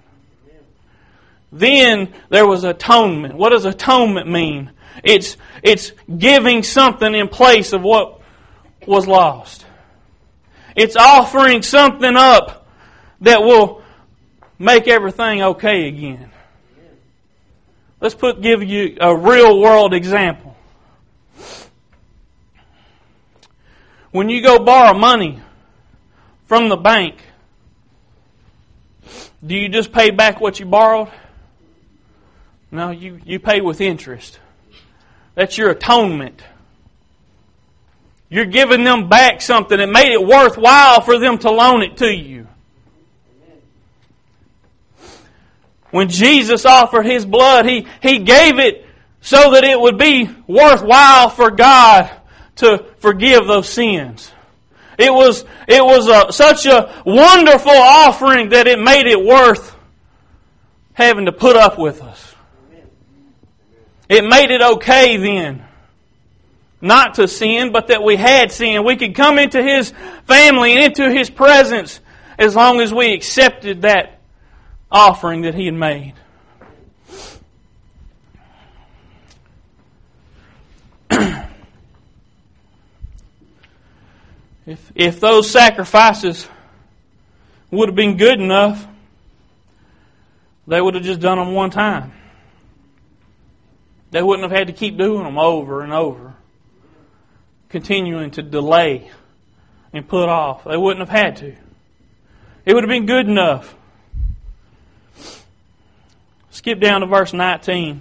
Then 1.58 2.12
there 2.28 2.46
was 2.46 2.64
atonement. 2.64 3.34
What 3.34 3.50
does 3.50 3.64
atonement 3.64 4.28
mean? 4.28 4.72
It's, 5.02 5.38
it's 5.62 5.92
giving 6.18 6.62
something 6.62 7.14
in 7.14 7.28
place 7.28 7.72
of 7.72 7.80
what 7.82 8.20
was 8.86 9.06
lost. 9.06 9.64
It's 10.74 10.96
offering 10.96 11.62
something 11.62 12.14
up 12.14 12.68
that 13.22 13.40
will 13.40 13.82
make 14.58 14.86
everything 14.86 15.42
okay 15.42 15.88
again. 15.88 16.30
Let's 18.02 18.14
put, 18.14 18.42
give 18.42 18.62
you 18.62 18.98
a 19.00 19.16
real 19.16 19.58
world 19.58 19.94
example. 19.94 20.54
When 24.10 24.28
you 24.28 24.42
go 24.42 24.58
borrow 24.58 24.92
money 24.92 25.40
from 26.44 26.68
the 26.68 26.76
bank, 26.76 27.16
do 29.44 29.54
you 29.56 29.70
just 29.70 29.90
pay 29.90 30.10
back 30.10 30.38
what 30.38 30.60
you 30.60 30.66
borrowed? 30.66 31.10
No, 32.76 32.90
you, 32.90 33.18
you 33.24 33.40
pay 33.40 33.62
with 33.62 33.80
interest. 33.80 34.38
That's 35.34 35.56
your 35.56 35.70
atonement. 35.70 36.42
You're 38.28 38.44
giving 38.44 38.84
them 38.84 39.08
back 39.08 39.40
something 39.40 39.78
that 39.78 39.88
made 39.88 40.12
it 40.12 40.22
worthwhile 40.22 41.00
for 41.00 41.18
them 41.18 41.38
to 41.38 41.50
loan 41.50 41.82
it 41.82 41.96
to 41.96 42.14
you. 42.14 42.46
When 45.90 46.10
Jesus 46.10 46.66
offered 46.66 47.06
His 47.06 47.24
blood, 47.24 47.64
He, 47.64 47.86
he 48.02 48.18
gave 48.18 48.58
it 48.58 48.84
so 49.22 49.52
that 49.52 49.64
it 49.64 49.80
would 49.80 49.96
be 49.96 50.28
worthwhile 50.46 51.30
for 51.30 51.50
God 51.50 52.10
to 52.56 52.84
forgive 52.98 53.46
those 53.46 53.70
sins. 53.70 54.30
It 54.98 55.14
was, 55.14 55.46
it 55.66 55.82
was 55.82 56.08
a, 56.08 56.30
such 56.30 56.66
a 56.66 57.02
wonderful 57.06 57.72
offering 57.72 58.50
that 58.50 58.66
it 58.66 58.78
made 58.78 59.06
it 59.06 59.24
worth 59.24 59.74
having 60.92 61.24
to 61.24 61.32
put 61.32 61.56
up 61.56 61.78
with 61.78 62.02
us. 62.02 62.25
It 64.08 64.24
made 64.24 64.50
it 64.50 64.62
okay 64.62 65.16
then. 65.16 65.64
Not 66.80 67.14
to 67.14 67.26
sin, 67.26 67.72
but 67.72 67.88
that 67.88 68.02
we 68.02 68.16
had 68.16 68.52
sin. 68.52 68.84
We 68.84 68.96
could 68.96 69.14
come 69.14 69.38
into 69.38 69.62
His 69.62 69.92
family 70.26 70.72
and 70.72 70.84
into 70.84 71.10
His 71.10 71.30
presence 71.30 72.00
as 72.38 72.54
long 72.54 72.80
as 72.80 72.92
we 72.92 73.14
accepted 73.14 73.82
that 73.82 74.20
offering 74.90 75.42
that 75.42 75.54
He 75.54 75.66
had 75.66 75.74
made. 75.74 76.14
if, 84.66 84.92
if 84.94 85.18
those 85.18 85.50
sacrifices 85.50 86.46
would 87.70 87.88
have 87.88 87.96
been 87.96 88.16
good 88.16 88.40
enough, 88.40 88.86
they 90.66 90.80
would 90.80 90.94
have 90.94 91.04
just 91.04 91.20
done 91.20 91.38
them 91.38 91.52
one 91.54 91.70
time. 91.70 92.12
They 94.16 94.22
wouldn't 94.22 94.50
have 94.50 94.58
had 94.58 94.68
to 94.68 94.72
keep 94.72 94.96
doing 94.96 95.24
them 95.24 95.38
over 95.38 95.82
and 95.82 95.92
over, 95.92 96.32
continuing 97.68 98.30
to 98.30 98.42
delay 98.42 99.10
and 99.92 100.08
put 100.08 100.30
off. 100.30 100.64
They 100.64 100.78
wouldn't 100.78 101.06
have 101.06 101.14
had 101.14 101.36
to. 101.36 101.54
It 102.64 102.72
would 102.72 102.82
have 102.82 102.88
been 102.88 103.04
good 103.04 103.28
enough. 103.28 103.74
Skip 106.48 106.80
down 106.80 107.02
to 107.02 107.06
verse 107.06 107.34
19. 107.34 108.00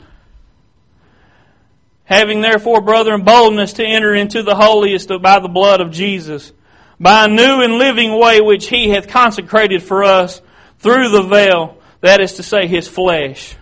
Having 2.05 2.39
therefore, 2.39 2.79
brethren, 2.79 3.25
boldness 3.25 3.73
to 3.73 3.83
enter 3.85 4.15
into 4.15 4.41
the 4.41 4.55
holiest 4.55 5.11
by 5.21 5.39
the 5.39 5.49
blood 5.49 5.81
of 5.81 5.91
Jesus, 5.91 6.53
by 6.97 7.25
a 7.25 7.27
new 7.27 7.61
and 7.61 7.73
living 7.73 8.17
way 8.17 8.39
which 8.39 8.69
he 8.69 8.87
hath 8.87 9.09
consecrated 9.09 9.83
for 9.83 10.05
us 10.05 10.41
through 10.79 11.09
the 11.09 11.23
veil, 11.23 11.77
that 11.99 12.21
is 12.21 12.35
to 12.35 12.43
say, 12.43 12.67
his 12.67 12.87
flesh. 12.87 13.57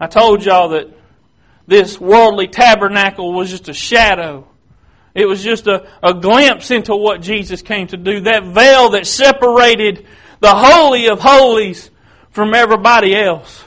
I 0.00 0.06
told 0.06 0.42
y'all 0.42 0.70
that 0.70 0.94
this 1.68 2.00
worldly 2.00 2.48
tabernacle 2.48 3.32
was 3.34 3.50
just 3.50 3.68
a 3.68 3.74
shadow. 3.74 4.48
It 5.14 5.26
was 5.26 5.44
just 5.44 5.66
a, 5.66 5.86
a 6.02 6.14
glimpse 6.14 6.70
into 6.70 6.96
what 6.96 7.20
Jesus 7.20 7.60
came 7.60 7.88
to 7.88 7.98
do. 7.98 8.20
That 8.20 8.44
veil 8.44 8.88
that 8.90 9.06
separated 9.06 10.06
the 10.40 10.54
Holy 10.54 11.08
of 11.08 11.20
Holies 11.20 11.90
from 12.30 12.54
everybody 12.54 13.14
else. 13.14 13.62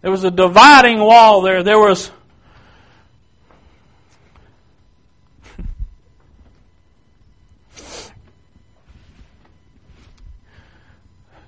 There 0.00 0.10
was 0.10 0.24
a 0.24 0.32
dividing 0.32 0.98
wall 0.98 1.42
there. 1.42 1.62
There 1.62 1.78
was 1.78 2.10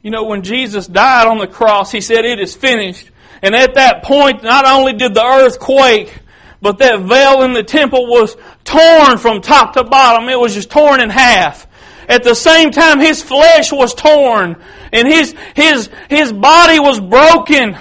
You 0.03 0.13
know, 0.13 0.23
when 0.23 0.43
Jesus 0.43 0.87
died 0.87 1.27
on 1.27 1.39
the 1.39 1.49
cross, 1.49 1.91
He 1.91 2.01
said, 2.01 2.25
It 2.25 2.39
is 2.39 2.55
finished. 2.55 3.11
And 3.45 3.55
at 3.55 3.75
that 3.75 4.03
point, 4.03 4.43
not 4.43 4.67
only 4.67 4.95
did 4.95 5.13
the 5.13 5.23
earth 5.23 5.61
quake, 5.61 6.19
but 6.63 6.79
that 6.79 7.01
veil 7.01 7.43
in 7.43 7.53
the 7.53 7.63
temple 7.63 8.07
was 8.07 8.39
torn 8.65 9.19
from 9.19 9.43
top 9.43 9.75
to 9.75 9.85
bottom. 9.85 10.31
It 10.31 10.41
was 10.41 10.55
just 10.55 10.71
torn 10.71 10.99
in 10.99 11.11
half. 11.11 11.67
At 12.09 12.23
the 12.23 12.35
same 12.35 12.71
time, 12.71 13.01
his 13.01 13.23
flesh 13.23 13.71
was 13.71 13.93
torn 13.93 14.57
and 14.95 15.07
his, 15.07 15.35
his, 15.55 15.91
his 16.09 16.33
body 16.33 16.81
was 16.81 16.99
broken 16.99 17.77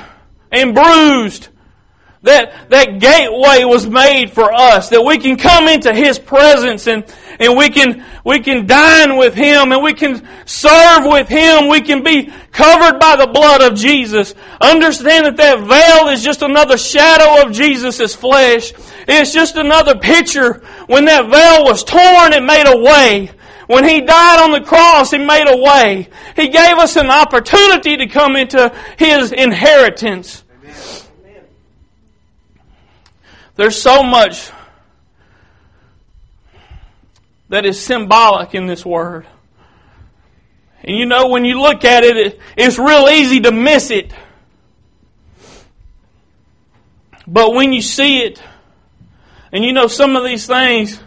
and 0.51 0.75
bruised 0.75 1.47
that, 2.23 2.69
that 2.69 2.99
gateway 2.99 3.65
was 3.65 3.87
made 3.87 4.31
for 4.31 4.51
us, 4.51 4.89
that 4.89 5.03
we 5.03 5.17
can 5.17 5.35
come 5.35 5.67
into 5.67 5.93
His 5.93 6.17
presence 6.17 6.87
and, 6.87 7.03
and 7.39 7.57
we 7.57 7.69
can, 7.69 8.05
we 8.25 8.39
can 8.39 8.65
dine 8.65 9.17
with 9.17 9.33
Him 9.33 9.73
and 9.73 9.83
we 9.83 9.93
can 9.93 10.25
serve 10.45 11.05
with 11.05 11.27
Him. 11.27 11.67
We 11.67 11.81
can 11.81 12.01
be 12.01 12.31
covered 12.51 12.97
by 12.97 13.17
the 13.17 13.27
blood 13.27 13.61
of 13.61 13.77
Jesus. 13.77 14.33
Understand 14.61 15.25
that 15.25 15.37
that 15.37 15.59
veil 15.59 16.13
is 16.13 16.23
just 16.23 16.41
another 16.41 16.77
shadow 16.77 17.45
of 17.45 17.53
Jesus' 17.53 18.15
flesh. 18.15 18.71
It's 19.05 19.33
just 19.33 19.57
another 19.57 19.99
picture. 19.99 20.63
When 20.87 21.05
that 21.05 21.29
veil 21.29 21.65
was 21.65 21.83
torn, 21.83 22.31
it 22.31 22.43
made 22.43 22.67
a 22.67 22.81
way. 22.81 23.31
When 23.67 23.83
He 23.83 23.99
died 23.99 24.39
on 24.41 24.51
the 24.51 24.61
cross, 24.61 25.11
He 25.11 25.17
made 25.17 25.47
a 25.47 25.57
way. 25.57 26.07
He 26.37 26.47
gave 26.47 26.75
us 26.77 26.95
an 26.95 27.09
opportunity 27.09 27.97
to 27.97 28.07
come 28.07 28.37
into 28.37 28.73
His 28.97 29.33
inheritance. 29.33 30.42
There's 33.55 33.79
so 33.79 34.03
much 34.03 34.51
that 37.49 37.65
is 37.65 37.79
symbolic 37.79 38.55
in 38.55 38.65
this 38.65 38.85
word. 38.85 39.27
And 40.83 40.97
you 40.97 41.05
know, 41.05 41.27
when 41.27 41.45
you 41.45 41.61
look 41.61 41.85
at 41.85 42.03
it, 42.03 42.39
it's 42.57 42.79
real 42.79 43.07
easy 43.07 43.41
to 43.41 43.51
miss 43.51 43.91
it. 43.91 44.11
But 47.25 47.53
when 47.53 47.71
you 47.71 47.81
see 47.81 48.19
it, 48.23 48.41
and 49.51 49.63
you 49.63 49.71
know 49.71 49.87
some 49.87 50.15
of 50.15 50.23
these 50.23 50.47
things, 50.47 50.99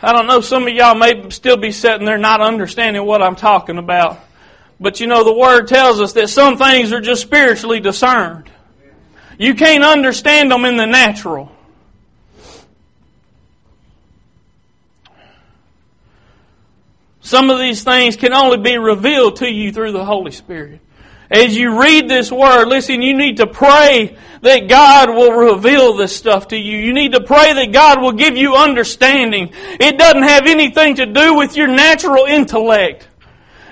I 0.00 0.12
don't 0.12 0.26
know, 0.26 0.40
some 0.40 0.68
of 0.68 0.72
y'all 0.72 0.94
may 0.94 1.28
still 1.30 1.56
be 1.56 1.72
sitting 1.72 2.06
there 2.06 2.18
not 2.18 2.40
understanding 2.40 3.04
what 3.04 3.22
I'm 3.22 3.36
talking 3.36 3.78
about. 3.78 4.20
But 4.78 5.00
you 5.00 5.06
know, 5.06 5.24
the 5.24 5.34
Word 5.34 5.66
tells 5.66 6.00
us 6.00 6.12
that 6.12 6.28
some 6.28 6.56
things 6.56 6.92
are 6.92 7.00
just 7.00 7.22
spiritually 7.22 7.80
discerned. 7.80 8.50
You 9.38 9.54
can't 9.54 9.84
understand 9.84 10.50
them 10.50 10.64
in 10.64 10.76
the 10.76 10.86
natural. 10.86 11.52
Some 17.20 17.50
of 17.50 17.58
these 17.58 17.82
things 17.82 18.14
can 18.14 18.32
only 18.32 18.58
be 18.58 18.78
revealed 18.78 19.36
to 19.36 19.50
you 19.50 19.72
through 19.72 19.92
the 19.92 20.04
Holy 20.04 20.30
Spirit. 20.30 20.80
As 21.28 21.56
you 21.56 21.80
read 21.80 22.08
this 22.08 22.30
word, 22.30 22.66
listen, 22.66 23.02
you 23.02 23.16
need 23.16 23.38
to 23.38 23.48
pray 23.48 24.16
that 24.42 24.68
God 24.68 25.10
will 25.10 25.32
reveal 25.32 25.96
this 25.96 26.14
stuff 26.14 26.48
to 26.48 26.56
you. 26.56 26.78
You 26.78 26.92
need 26.92 27.12
to 27.12 27.20
pray 27.20 27.52
that 27.52 27.72
God 27.72 28.00
will 28.00 28.12
give 28.12 28.36
you 28.36 28.54
understanding. 28.54 29.50
It 29.80 29.98
doesn't 29.98 30.22
have 30.22 30.46
anything 30.46 30.94
to 30.96 31.06
do 31.06 31.34
with 31.34 31.56
your 31.56 31.66
natural 31.66 32.26
intellect. 32.26 33.08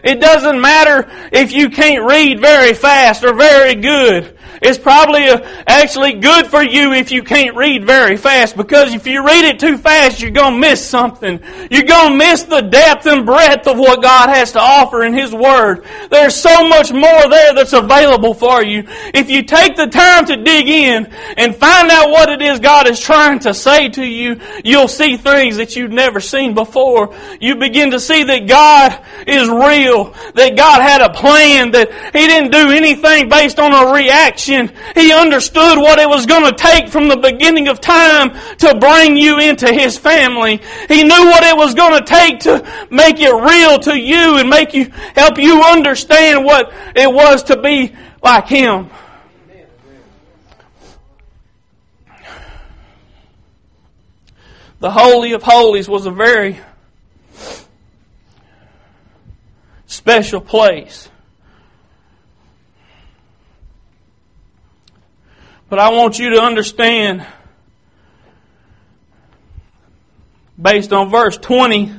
It 0.05 0.21
doesn't 0.21 0.61
matter 0.61 1.11
if 1.33 1.53
you 1.53 1.71
can't 1.71 2.05
read 2.05 2.41
very 2.41 2.75
fast 2.75 3.25
or 3.25 3.35
very 3.35 3.75
good. 3.75 4.35
It's 4.65 4.79
probably 4.79 5.29
uh, 5.29 5.41
actually 5.67 6.15
good 6.15 6.47
for 6.47 6.63
you 6.63 6.95
if 6.95 7.13
you 7.13 7.23
can't 7.23 7.55
read 7.55 7.85
very 7.85 8.17
fast 8.17 8.57
because 8.57 8.95
if 8.95 9.07
you 9.07 9.23
read 9.23 9.45
it 9.45 9.61
too 9.61 9.77
fast, 9.77 10.23
you're 10.23 10.31
going 10.31 10.55
to 10.55 10.59
miss 10.59 10.83
something. 10.83 11.39
You're 11.71 11.83
going 11.83 12.13
to 12.13 12.17
miss 12.17 12.45
the 12.45 12.63
depth 12.63 13.05
and 13.05 13.27
breadth 13.27 13.67
of 13.67 13.79
what 13.79 14.03
God 14.03 14.31
has 14.31 14.53
to 14.53 14.61
offer 14.61 15.05
in 15.05 15.13
His 15.13 15.35
Word. 15.35 15.85
There's 16.11 16.35
so 16.35 16.67
much 16.67 16.93
more 16.93 17.29
there 17.29 17.55
that's 17.55 17.75
available 17.75 18.33
for 18.33 18.65
you. 18.65 18.85
If 19.13 19.29
you 19.29 19.43
take 19.43 19.77
the 19.77 19.87
time 19.87 20.25
to 20.27 20.37
dig 20.37 20.67
in 20.67 21.07
and 21.37 21.55
find 21.55 21.91
out 21.91 22.09
what 22.09 22.31
it 22.31 22.41
is 22.41 22.59
God 22.59 22.89
is 22.89 22.99
trying 22.99 23.41
to 23.41 23.53
say 23.53 23.91
to 23.91 24.05
you, 24.05 24.41
you'll 24.65 24.89
see 24.89 25.19
things 25.19 25.59
that 25.59 25.77
you've 25.77 25.93
never 25.93 26.21
seen 26.21 26.55
before. 26.55 27.15
You 27.39 27.57
begin 27.57 27.91
to 27.91 28.01
see 28.01 28.25
that 28.25 28.47
God 28.47 28.99
is 29.27 29.47
real, 29.49 29.94
that 30.35 30.57
God 30.57 30.83
had 30.83 31.01
a 31.01 31.13
plan, 31.13 31.71
that 31.73 31.93
He 32.13 32.27
didn't 32.27 32.51
do 32.51 32.71
anything 32.71 33.29
based 33.29 33.59
on 33.59 33.73
a 33.73 33.93
reaction 33.93 34.73
he 34.95 35.13
understood 35.13 35.79
what 35.79 35.99
it 35.99 36.09
was 36.09 36.27
going 36.27 36.45
to 36.45 36.57
take 36.57 36.89
from 36.89 37.09
the 37.09 37.17
beginning 37.17 37.69
of 37.69 37.81
time 37.81 38.31
to 38.59 38.77
bring 38.79 39.17
you 39.17 39.39
into 39.39 39.73
His 39.73 39.99
family. 39.99 40.61
He 40.89 41.03
knew 41.03 41.25
what 41.27 41.43
it 41.43 41.57
was 41.57 41.75
going 41.75 41.99
to 41.99 42.05
take 42.05 42.41
to 42.41 42.87
make 42.91 43.17
it 43.19 43.33
real 43.33 43.79
to 43.81 43.99
you 43.99 44.37
and 44.39 44.49
make 44.49 44.75
you, 44.75 44.91
help 45.15 45.39
you 45.39 45.63
understand 45.63 46.45
what 46.45 46.73
it 46.95 47.13
was 47.13 47.45
to 47.45 47.61
be 47.61 47.95
like 48.23 48.49
Him. 48.49 48.91
The 54.81 54.91
Holy 54.91 55.33
of 55.33 55.43
Holies 55.43 55.89
was 55.89 56.05
a 56.05 56.11
very 56.11 56.61
special 59.95 60.41
place. 60.41 61.09
But 65.69 65.79
I 65.79 65.91
want 65.91 66.19
you 66.19 66.31
to 66.31 66.41
understand, 66.41 67.27
based 70.61 70.93
on 70.93 71.11
verse 71.11 71.37
20, 71.37 71.93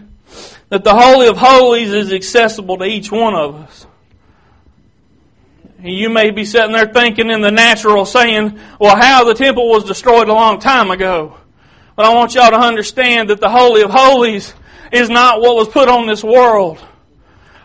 that 0.70 0.84
the 0.84 0.94
Holy 0.94 1.28
of 1.28 1.38
Holies 1.38 1.94
is 1.94 2.14
accessible 2.14 2.78
to 2.78 2.86
each 2.86 3.12
one 3.12 3.34
of 3.34 3.56
us. 3.56 3.88
You 5.82 6.10
may 6.10 6.32
be 6.32 6.46
sitting 6.46 6.72
there 6.72 6.88
thinking 6.88 7.30
in 7.30 7.42
the 7.42 7.52
natural, 7.52 8.06
saying, 8.06 8.60
well, 8.80 8.96
how 8.96 9.24
the 9.24 9.34
temple 9.34 9.70
was 9.70 9.84
destroyed 9.84 10.30
a 10.30 10.34
long 10.34 10.60
time 10.60 10.90
ago. 10.90 11.38
But 11.96 12.06
I 12.06 12.14
want 12.14 12.34
y'all 12.34 12.50
to 12.50 12.58
understand 12.58 13.30
that 13.30 13.40
the 13.40 13.50
Holy 13.50 13.82
of 13.84 13.92
Holies 13.92 14.54
is 14.92 15.10
not 15.10 15.42
what 15.42 15.56
was 15.56 15.68
put 15.68 15.88
on 15.88 16.08
this 16.08 16.24
world. 16.24 16.84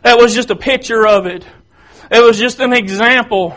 That 0.02 0.18
was 0.18 0.34
just 0.34 0.50
a 0.50 0.56
picture 0.56 1.06
of 1.06 1.26
it. 1.26 1.46
It 2.10 2.24
was 2.24 2.38
just 2.38 2.60
an 2.60 2.72
example 2.72 3.56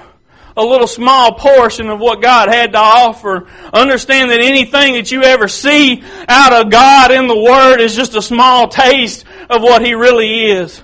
a 0.55 0.63
little 0.63 0.87
small 0.87 1.33
portion 1.33 1.89
of 1.89 1.99
what 1.99 2.21
God 2.21 2.49
had 2.49 2.73
to 2.73 2.77
offer. 2.77 3.47
Understand 3.73 4.29
that 4.31 4.39
anything 4.39 4.93
that 4.93 5.11
you 5.11 5.23
ever 5.23 5.47
see 5.47 6.03
out 6.27 6.53
of 6.53 6.71
God 6.71 7.11
in 7.11 7.27
the 7.27 7.39
Word 7.39 7.79
is 7.79 7.95
just 7.95 8.15
a 8.15 8.21
small 8.21 8.67
taste 8.67 9.25
of 9.49 9.61
what 9.61 9.83
He 9.83 9.93
really 9.93 10.51
is. 10.51 10.81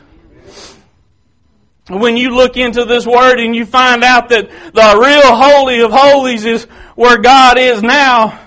When 1.88 2.18
you 2.18 2.32
look 2.32 2.58
into 2.58 2.86
this 2.86 3.06
Word 3.06 3.40
and 3.40 3.56
you 3.56 3.66
find 3.66 4.04
out 4.04 4.30
that 4.30 4.50
the 4.50 5.00
real 5.00 5.36
Holy 5.36 5.82
of 5.82 5.92
Holies 5.92 6.46
is 6.46 6.64
where 6.96 7.18
God 7.18 7.58
is 7.58 7.82
now, 7.82 8.40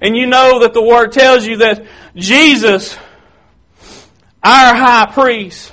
and 0.00 0.16
you 0.16 0.26
know 0.26 0.60
that 0.60 0.74
the 0.74 0.82
Word 0.82 1.12
tells 1.12 1.46
you 1.46 1.58
that 1.58 1.86
Jesus, 2.14 2.96
our 4.42 4.74
high 4.74 5.10
priest, 5.12 5.72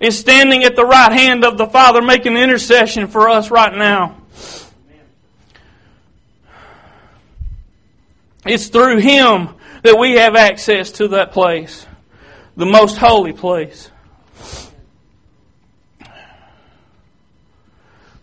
is 0.00 0.18
standing 0.18 0.64
at 0.64 0.76
the 0.76 0.84
right 0.84 1.12
hand 1.12 1.44
of 1.44 1.58
the 1.58 1.66
Father 1.66 2.00
making 2.00 2.36
intercession 2.36 3.06
for 3.06 3.28
us 3.28 3.50
right 3.50 3.76
now. 3.76 4.16
It's 8.46 8.68
through 8.68 8.98
Him 8.98 9.50
that 9.82 9.98
we 9.98 10.12
have 10.12 10.34
access 10.34 10.92
to 10.92 11.08
that 11.08 11.32
place, 11.32 11.86
the 12.56 12.66
most 12.66 12.96
holy 12.96 13.32
place. 13.32 13.90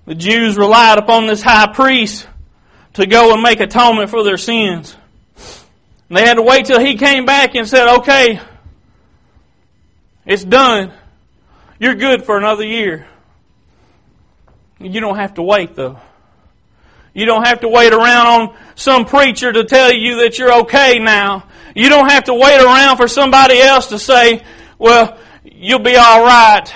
The 0.06 0.16
Jews 0.16 0.58
relied 0.58 0.98
upon 0.98 1.28
this 1.28 1.44
high 1.44 1.68
priest 1.68 2.28
to 2.94 3.06
go 3.06 3.34
and 3.34 3.44
make 3.44 3.60
atonement 3.60 4.10
for 4.10 4.24
their 4.24 4.38
sins. 4.38 4.96
And 6.08 6.18
they 6.18 6.26
had 6.26 6.36
to 6.36 6.42
wait 6.42 6.66
till 6.66 6.80
he 6.80 6.96
came 6.96 7.26
back 7.26 7.56
and 7.56 7.68
said, 7.68 7.98
okay, 7.98 8.40
it's 10.26 10.46
done. 10.46 10.94
You're 11.80 11.96
good 11.96 12.26
for 12.26 12.38
another 12.38 12.66
year. 12.66 13.08
You 14.80 15.00
don't 15.00 15.18
have 15.18 15.36
to 15.36 15.44
wait 15.44 15.76
though. 15.76 16.00
You 17.14 17.26
don't 17.26 17.48
have 17.48 17.62
to 17.62 17.68
wait 17.68 17.94
around 17.94 18.28
on 18.28 18.58
some 18.76 19.06
preacher 19.06 19.52
to 19.52 19.64
tell 19.64 19.92
you 19.92 20.24
that 20.24 20.38
you're 20.38 20.54
okay 20.62 21.00
now. 21.00 21.48
You 21.76 21.90
don't 21.90 22.10
have 22.10 22.26
to 22.26 22.34
wait 22.34 22.62
around 22.62 22.98
for 22.98 23.08
somebody 23.08 23.60
else 23.60 23.88
to 23.88 23.98
say, 23.98 24.44
well, 24.78 25.18
you'll 25.44 25.80
be 25.80 25.98
alright. 25.98 26.72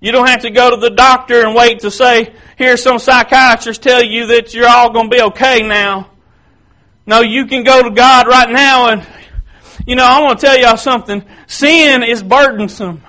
You 0.00 0.12
don't 0.12 0.28
have 0.28 0.42
to 0.42 0.50
go 0.50 0.70
to 0.70 0.76
the 0.76 0.90
doctor 0.90 1.46
and 1.46 1.54
wait 1.54 1.80
to 1.80 1.90
say, 1.90 2.34
here 2.56 2.76
some 2.76 2.98
psychiatrist 2.98 3.82
tell 3.82 4.02
you 4.02 4.26
that 4.28 4.52
you're 4.52 4.68
all 4.68 4.92
going 4.92 5.10
to 5.10 5.16
be 5.16 5.22
okay 5.22 5.60
now. 5.60 6.10
No, 7.06 7.20
you 7.20 7.46
can 7.46 7.64
go 7.64 7.82
to 7.82 7.90
God 7.90 8.26
right 8.26 8.50
now 8.50 8.90
and, 8.90 9.06
you 9.86 9.96
know, 9.96 10.04
I 10.04 10.20
want 10.20 10.40
to 10.40 10.46
tell 10.46 10.58
y'all 10.58 10.76
something. 10.76 11.24
Sin 11.46 12.02
is 12.02 12.22
burdensome. 12.22 13.02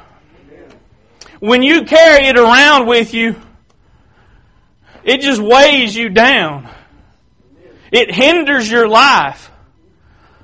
When 1.42 1.64
you 1.64 1.86
carry 1.86 2.28
it 2.28 2.38
around 2.38 2.86
with 2.86 3.16
you, 3.16 3.36
it 5.04 5.22
just 5.22 5.42
weighs 5.42 5.96
you 5.96 6.10
down. 6.10 6.70
It 7.92 8.14
hinders 8.14 8.70
your 8.70 8.88
life. 8.88 9.50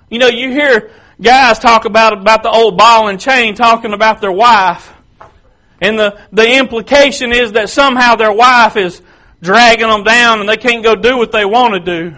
You 0.10 0.18
know, 0.18 0.28
you 0.28 0.50
hear 0.50 0.90
guys 1.22 1.60
talk 1.60 1.86
about, 1.86 2.14
about 2.14 2.42
the 2.42 2.50
old 2.50 2.80
ball 2.80 3.10
and 3.10 3.20
chain 3.20 3.54
talking 3.54 3.94
about 3.94 4.22
their 4.22 4.32
wife. 4.32 4.92
And 5.80 6.00
the, 6.00 6.20
the 6.32 6.58
implication 6.58 7.32
is 7.32 7.52
that 7.52 7.70
somehow 7.70 8.16
their 8.16 8.34
wife 8.34 8.76
is 8.76 9.00
dragging 9.40 9.88
them 9.88 10.04
down 10.04 10.40
and 10.40 10.50
they 10.50 10.58
can't 10.58 10.84
go 10.84 10.96
do 10.96 11.16
what 11.16 11.32
they 11.32 11.46
want 11.46 11.76
to 11.76 11.80
do. 11.80 12.18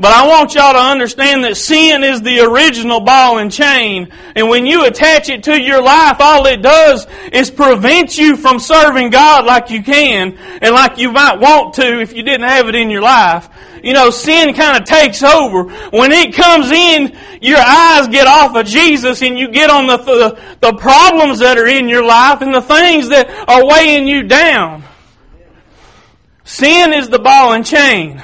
But 0.00 0.12
I 0.12 0.28
want 0.28 0.54
y'all 0.54 0.74
to 0.74 0.78
understand 0.78 1.42
that 1.42 1.56
sin 1.56 2.04
is 2.04 2.22
the 2.22 2.40
original 2.40 3.00
ball 3.00 3.38
and 3.38 3.50
chain. 3.50 4.12
And 4.36 4.48
when 4.48 4.64
you 4.64 4.84
attach 4.84 5.28
it 5.28 5.42
to 5.44 5.60
your 5.60 5.82
life, 5.82 6.18
all 6.20 6.46
it 6.46 6.62
does 6.62 7.04
is 7.32 7.50
prevent 7.50 8.16
you 8.16 8.36
from 8.36 8.60
serving 8.60 9.10
God 9.10 9.44
like 9.44 9.70
you 9.70 9.82
can 9.82 10.38
and 10.62 10.72
like 10.72 10.98
you 10.98 11.10
might 11.10 11.40
want 11.40 11.74
to 11.74 12.00
if 12.00 12.14
you 12.14 12.22
didn't 12.22 12.46
have 12.46 12.68
it 12.68 12.76
in 12.76 12.90
your 12.90 13.02
life. 13.02 13.48
You 13.82 13.92
know, 13.92 14.10
sin 14.10 14.54
kind 14.54 14.80
of 14.80 14.84
takes 14.84 15.24
over. 15.24 15.64
When 15.90 16.12
it 16.12 16.32
comes 16.32 16.70
in, 16.70 17.16
your 17.42 17.58
eyes 17.58 18.06
get 18.06 18.28
off 18.28 18.54
of 18.54 18.66
Jesus 18.66 19.20
and 19.22 19.36
you 19.36 19.50
get 19.50 19.68
on 19.68 19.88
the, 19.88 19.96
the, 19.96 20.40
the 20.60 20.72
problems 20.74 21.40
that 21.40 21.58
are 21.58 21.66
in 21.66 21.88
your 21.88 22.04
life 22.04 22.40
and 22.40 22.54
the 22.54 22.62
things 22.62 23.08
that 23.08 23.28
are 23.48 23.66
weighing 23.66 24.06
you 24.06 24.22
down. 24.22 24.84
Sin 26.44 26.92
is 26.92 27.08
the 27.08 27.18
ball 27.18 27.52
and 27.52 27.66
chain. 27.66 28.22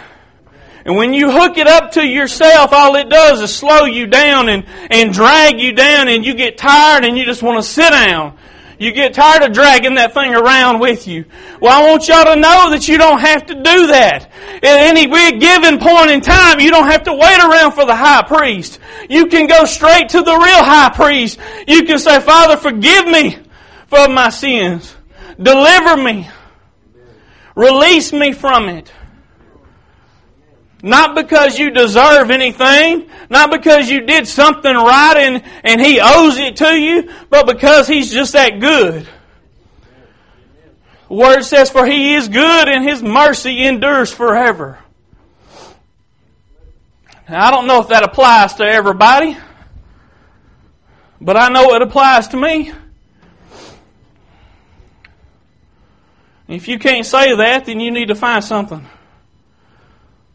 And 0.85 0.97
when 0.97 1.15
you 1.15 1.31
hook 1.31 1.57
it 1.57 1.67
up 1.67 1.93
to 1.93 2.07
yourself, 2.07 2.73
all 2.73 2.95
it 2.97 3.09
does 3.09 3.41
is 3.41 3.55
slow 3.55 3.85
you 3.87 4.07
down 4.07 4.49
and, 4.51 4.67
and 4.91 5.13
drag 5.13 5.59
you 5.59 5.73
down 5.73 6.09
and 6.09 6.25
you 6.25 6.35
get 6.35 6.59
tired 6.59 7.05
and 7.05 7.17
you 7.17 7.25
just 7.25 7.43
want 7.43 7.63
to 7.63 7.69
sit 7.69 7.91
down. 7.91 8.37
You 8.79 8.93
get 8.93 9.15
tired 9.15 9.43
of 9.43 9.53
dragging 9.53 9.95
that 9.95 10.13
thing 10.13 10.35
around 10.35 10.81
with 10.81 11.07
you. 11.07 11.25
Well, 11.61 11.73
I 11.73 11.89
want 11.89 12.09
y'all 12.09 12.25
to 12.25 12.37
know 12.37 12.71
that 12.71 12.87
you 12.89 12.99
don't 12.99 13.21
have 13.21 13.47
to 13.47 13.55
do 13.55 13.87
that. 13.87 14.31
At 14.57 14.65
any 14.65 15.07
given 15.39 15.79
point 15.79 16.11
in 16.11 16.21
time, 16.21 16.61
you 16.61 16.71
don't 16.71 16.89
have 16.89 17.05
to 17.05 17.13
wait 17.13 17.41
around 17.41 17.73
for 17.73 17.87
the 17.87 17.95
high 17.95 18.23
priest. 18.27 18.81
You 19.09 19.27
can 19.27 19.47
go 19.47 19.65
straight 19.65 20.11
to 20.11 20.23
the 20.23 20.37
real 20.37 20.65
high 20.65 20.91
priest. 20.91 21.39
You 21.69 21.85
can 21.85 21.99
say, 21.99 22.21
Father, 22.21 22.57
forgive 22.57 23.07
me 23.07 23.39
for 23.87 24.09
my 24.09 24.29
sins. 24.31 24.95
Deliver 25.41 25.97
me. 25.97 26.29
Release 27.55 28.13
me 28.13 28.33
from 28.33 28.69
it. 28.69 28.93
Not 30.85 31.15
because 31.15 31.59
you 31.59 31.71
deserve 31.71 32.31
anything, 32.31 33.09
not 33.31 33.51
because 33.51 33.89
you 33.89 34.03
did 34.03 34.29
something 34.29 34.75
right 34.75 35.17
and, 35.17 35.43
and 35.65 35.81
He 35.81 35.99
owes 35.99 36.37
it 36.37 36.57
to 36.57 36.79
you, 36.79 37.11
but 37.31 37.47
because 37.47 37.89
He's 37.89 38.13
just 38.13 38.35
that 38.35 38.61
good. 38.61 39.09
The 41.09 41.15
Word 41.15 41.41
says, 41.41 41.71
For 41.71 41.87
He 41.87 42.15
is 42.15 42.29
good 42.29 42.69
and 42.69 42.87
His 42.87 43.03
mercy 43.03 43.65
endures 43.65 44.13
forever. 44.13 44.79
Now, 47.31 47.47
I 47.47 47.51
don't 47.51 47.67
know 47.67 47.81
if 47.81 47.89
that 47.89 48.03
applies 48.03 48.53
to 48.57 48.65
everybody, 48.65 49.39
but 51.19 51.39
I 51.39 51.49
know 51.49 51.73
it 51.77 51.81
applies 51.81 52.29
to 52.29 52.37
me. 52.37 52.73
If 56.47 56.69
you 56.69 56.79
can't 56.79 57.07
say 57.07 57.35
that, 57.35 57.65
then 57.65 57.81
you 57.81 57.91
need 57.91 58.09
to 58.09 58.15
find 58.15 58.45
something 58.45 58.87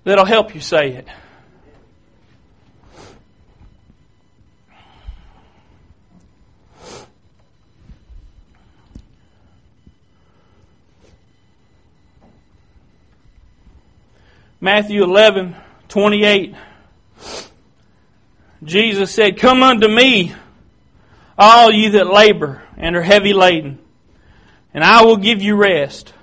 that'll 0.03 0.25
help 0.25 0.55
you 0.55 0.61
say 0.61 0.93
it. 0.93 1.07
Matthew 14.61 15.03
11, 15.03 15.55
28. 15.87 16.53
Jesus 18.61 19.11
said, 19.11 19.37
Come 19.37 19.63
unto 19.63 19.87
me, 19.87 20.33
all 21.37 21.71
ye 21.71 21.87
that 21.89 22.11
labor 22.11 22.61
and 22.75 22.95
are 22.95 23.01
heavy 23.01 23.31
laden, 23.31 23.79
and 24.73 24.83
I 24.83 25.03
will 25.05 25.15
give 25.15 25.41
you 25.41 25.55
rest. 25.55 26.13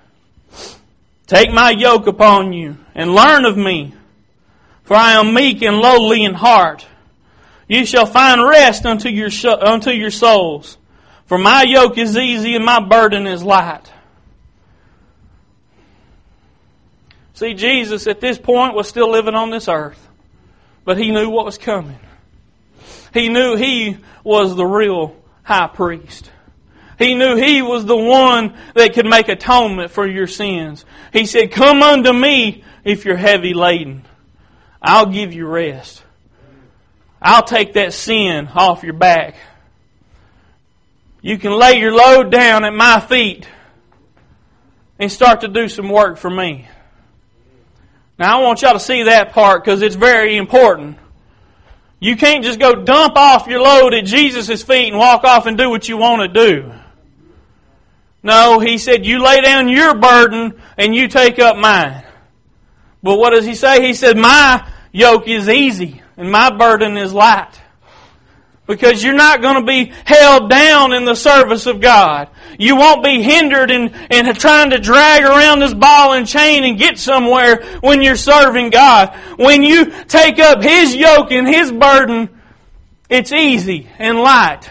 Take 1.26 1.50
my 1.50 1.70
yoke 1.70 2.06
upon 2.06 2.52
you 2.52 2.76
and 2.96 3.14
learn 3.14 3.44
of 3.44 3.56
me, 3.56 3.94
for 4.82 4.96
I 4.96 5.20
am 5.20 5.34
meek 5.34 5.62
and 5.62 5.76
lowly 5.76 6.24
in 6.24 6.34
heart. 6.34 6.86
You 7.68 7.84
shall 7.84 8.06
find 8.06 8.42
rest 8.42 8.86
unto 8.86 9.10
your, 9.10 9.28
unto 9.46 9.90
your 9.90 10.10
souls. 10.10 10.78
For 11.26 11.36
my 11.36 11.64
yoke 11.64 11.98
is 11.98 12.16
easy 12.16 12.54
and 12.54 12.64
my 12.64 12.80
burden 12.80 13.26
is 13.26 13.42
light. 13.42 13.92
See, 17.34 17.52
Jesus 17.52 18.06
at 18.06 18.20
this 18.20 18.38
point 18.38 18.74
was 18.74 18.88
still 18.88 19.10
living 19.10 19.34
on 19.34 19.50
this 19.50 19.68
earth, 19.68 20.08
but 20.86 20.96
he 20.96 21.10
knew 21.10 21.28
what 21.28 21.44
was 21.44 21.58
coming. 21.58 21.98
He 23.12 23.28
knew 23.28 23.56
he 23.56 23.98
was 24.24 24.56
the 24.56 24.64
real 24.64 25.14
high 25.42 25.66
priest. 25.66 26.30
He 26.98 27.14
knew 27.14 27.36
he 27.36 27.60
was 27.60 27.84
the 27.84 27.96
one 27.96 28.56
that 28.74 28.94
could 28.94 29.06
make 29.06 29.28
atonement 29.28 29.90
for 29.90 30.06
your 30.06 30.26
sins. 30.26 30.84
He 31.12 31.26
said, 31.26 31.52
Come 31.52 31.82
unto 31.82 32.12
me 32.12 32.64
if 32.84 33.04
you're 33.04 33.16
heavy 33.16 33.52
laden. 33.52 34.04
I'll 34.80 35.06
give 35.06 35.34
you 35.34 35.46
rest. 35.46 36.02
I'll 37.20 37.42
take 37.42 37.74
that 37.74 37.92
sin 37.92 38.48
off 38.54 38.82
your 38.82 38.94
back. 38.94 39.34
You 41.20 41.38
can 41.38 41.52
lay 41.52 41.78
your 41.78 41.94
load 41.94 42.30
down 42.30 42.64
at 42.64 42.72
my 42.72 43.00
feet 43.00 43.48
and 44.98 45.10
start 45.10 45.40
to 45.40 45.48
do 45.48 45.68
some 45.68 45.88
work 45.88 46.18
for 46.18 46.30
me. 46.30 46.66
Now 48.18 48.38
I 48.38 48.42
want 48.42 48.62
y'all 48.62 48.72
to 48.72 48.80
see 48.80 49.04
that 49.04 49.32
part 49.32 49.64
because 49.64 49.82
it's 49.82 49.96
very 49.96 50.36
important. 50.36 50.96
You 51.98 52.16
can't 52.16 52.44
just 52.44 52.58
go 52.58 52.74
dump 52.74 53.16
off 53.16 53.46
your 53.46 53.60
load 53.60 53.92
at 53.92 54.04
Jesus' 54.04 54.62
feet 54.62 54.88
and 54.88 54.98
walk 54.98 55.24
off 55.24 55.46
and 55.46 55.58
do 55.58 55.68
what 55.68 55.88
you 55.88 55.96
want 55.96 56.22
to 56.22 56.28
do. 56.28 56.72
No, 58.22 58.58
he 58.58 58.78
said, 58.78 59.06
you 59.06 59.22
lay 59.22 59.40
down 59.40 59.68
your 59.68 59.94
burden 59.94 60.60
and 60.76 60.94
you 60.94 61.08
take 61.08 61.38
up 61.38 61.56
mine. 61.56 62.04
But 63.02 63.18
what 63.18 63.30
does 63.30 63.46
he 63.46 63.54
say? 63.54 63.86
He 63.86 63.94
said, 63.94 64.16
my 64.16 64.68
yoke 64.92 65.28
is 65.28 65.48
easy 65.48 66.02
and 66.16 66.30
my 66.30 66.50
burden 66.50 66.96
is 66.96 67.12
light. 67.12 67.60
Because 68.66 69.00
you're 69.04 69.14
not 69.14 69.42
going 69.42 69.60
to 69.60 69.66
be 69.66 69.92
held 70.04 70.50
down 70.50 70.92
in 70.92 71.04
the 71.04 71.14
service 71.14 71.66
of 71.66 71.80
God. 71.80 72.28
You 72.58 72.74
won't 72.74 73.04
be 73.04 73.22
hindered 73.22 73.70
in, 73.70 73.94
in 74.10 74.34
trying 74.34 74.70
to 74.70 74.78
drag 74.78 75.22
around 75.22 75.60
this 75.60 75.72
ball 75.72 76.14
and 76.14 76.26
chain 76.26 76.64
and 76.64 76.76
get 76.76 76.98
somewhere 76.98 77.62
when 77.80 78.02
you're 78.02 78.16
serving 78.16 78.70
God. 78.70 79.14
When 79.36 79.62
you 79.62 79.92
take 80.06 80.40
up 80.40 80.62
His 80.62 80.96
yoke 80.96 81.30
and 81.30 81.46
His 81.46 81.70
burden, 81.70 82.28
it's 83.08 83.30
easy 83.30 83.88
and 83.98 84.18
light. 84.18 84.68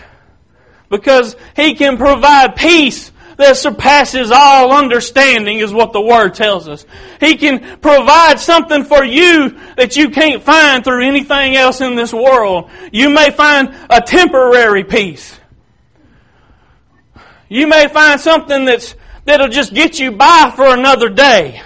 Because 0.89 1.38
He 1.55 1.75
can 1.75 1.95
provide 1.95 2.58
peace 2.58 3.13
that 3.37 3.57
surpasses 3.57 4.31
all 4.31 4.71
understanding 4.71 5.59
is 5.59 5.73
what 5.73 5.93
the 5.93 6.01
Word 6.01 6.33
tells 6.33 6.67
us. 6.67 6.85
He 7.19 7.37
can 7.37 7.79
provide 7.79 8.39
something 8.39 8.83
for 8.83 9.03
you 9.03 9.57
that 9.77 9.95
you 9.95 10.09
can't 10.09 10.41
find 10.41 10.83
through 10.83 11.05
anything 11.05 11.55
else 11.55 11.81
in 11.81 11.95
this 11.95 12.13
world. 12.13 12.69
You 12.91 13.09
may 13.09 13.31
find 13.31 13.75
a 13.89 14.01
temporary 14.01 14.83
peace. 14.83 15.39
You 17.49 17.67
may 17.67 17.87
find 17.87 18.19
something 18.19 18.65
that's, 18.65 18.95
that'll 19.25 19.49
just 19.49 19.73
get 19.73 19.99
you 19.99 20.11
by 20.11 20.51
for 20.55 20.67
another 20.67 21.09
day. 21.09 21.61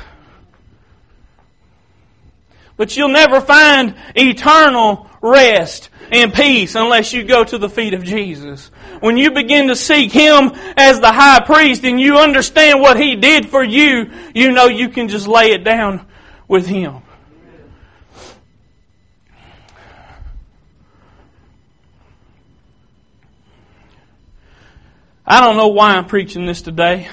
But 2.77 2.95
you'll 2.95 3.09
never 3.09 3.41
find 3.41 3.95
eternal 4.15 5.09
rest 5.21 5.88
and 6.11 6.33
peace 6.33 6.75
unless 6.75 7.13
you 7.13 7.23
go 7.23 7.43
to 7.43 7.57
the 7.57 7.69
feet 7.69 7.93
of 7.93 8.03
Jesus 8.03 8.71
when 9.01 9.17
you 9.17 9.31
begin 9.31 9.67
to 9.67 9.75
seek 9.75 10.11
Him 10.11 10.51
as 10.77 10.99
the 10.99 11.11
high 11.11 11.39
priest 11.39 11.83
and 11.83 11.99
you 11.99 12.17
understand 12.17 12.81
what 12.81 12.99
He 12.99 13.15
did 13.15 13.49
for 13.49 13.63
you, 13.63 14.11
you 14.33 14.51
know 14.51 14.67
you 14.67 14.89
can 14.89 15.07
just 15.07 15.27
lay 15.27 15.51
it 15.51 15.63
down 15.63 16.05
with 16.47 16.67
Him. 16.67 17.01
I 25.25 25.41
don't 25.41 25.57
know 25.57 25.67
why 25.67 25.95
I'm 25.95 26.05
preaching 26.05 26.47
this 26.47 26.63
today, 26.63 27.07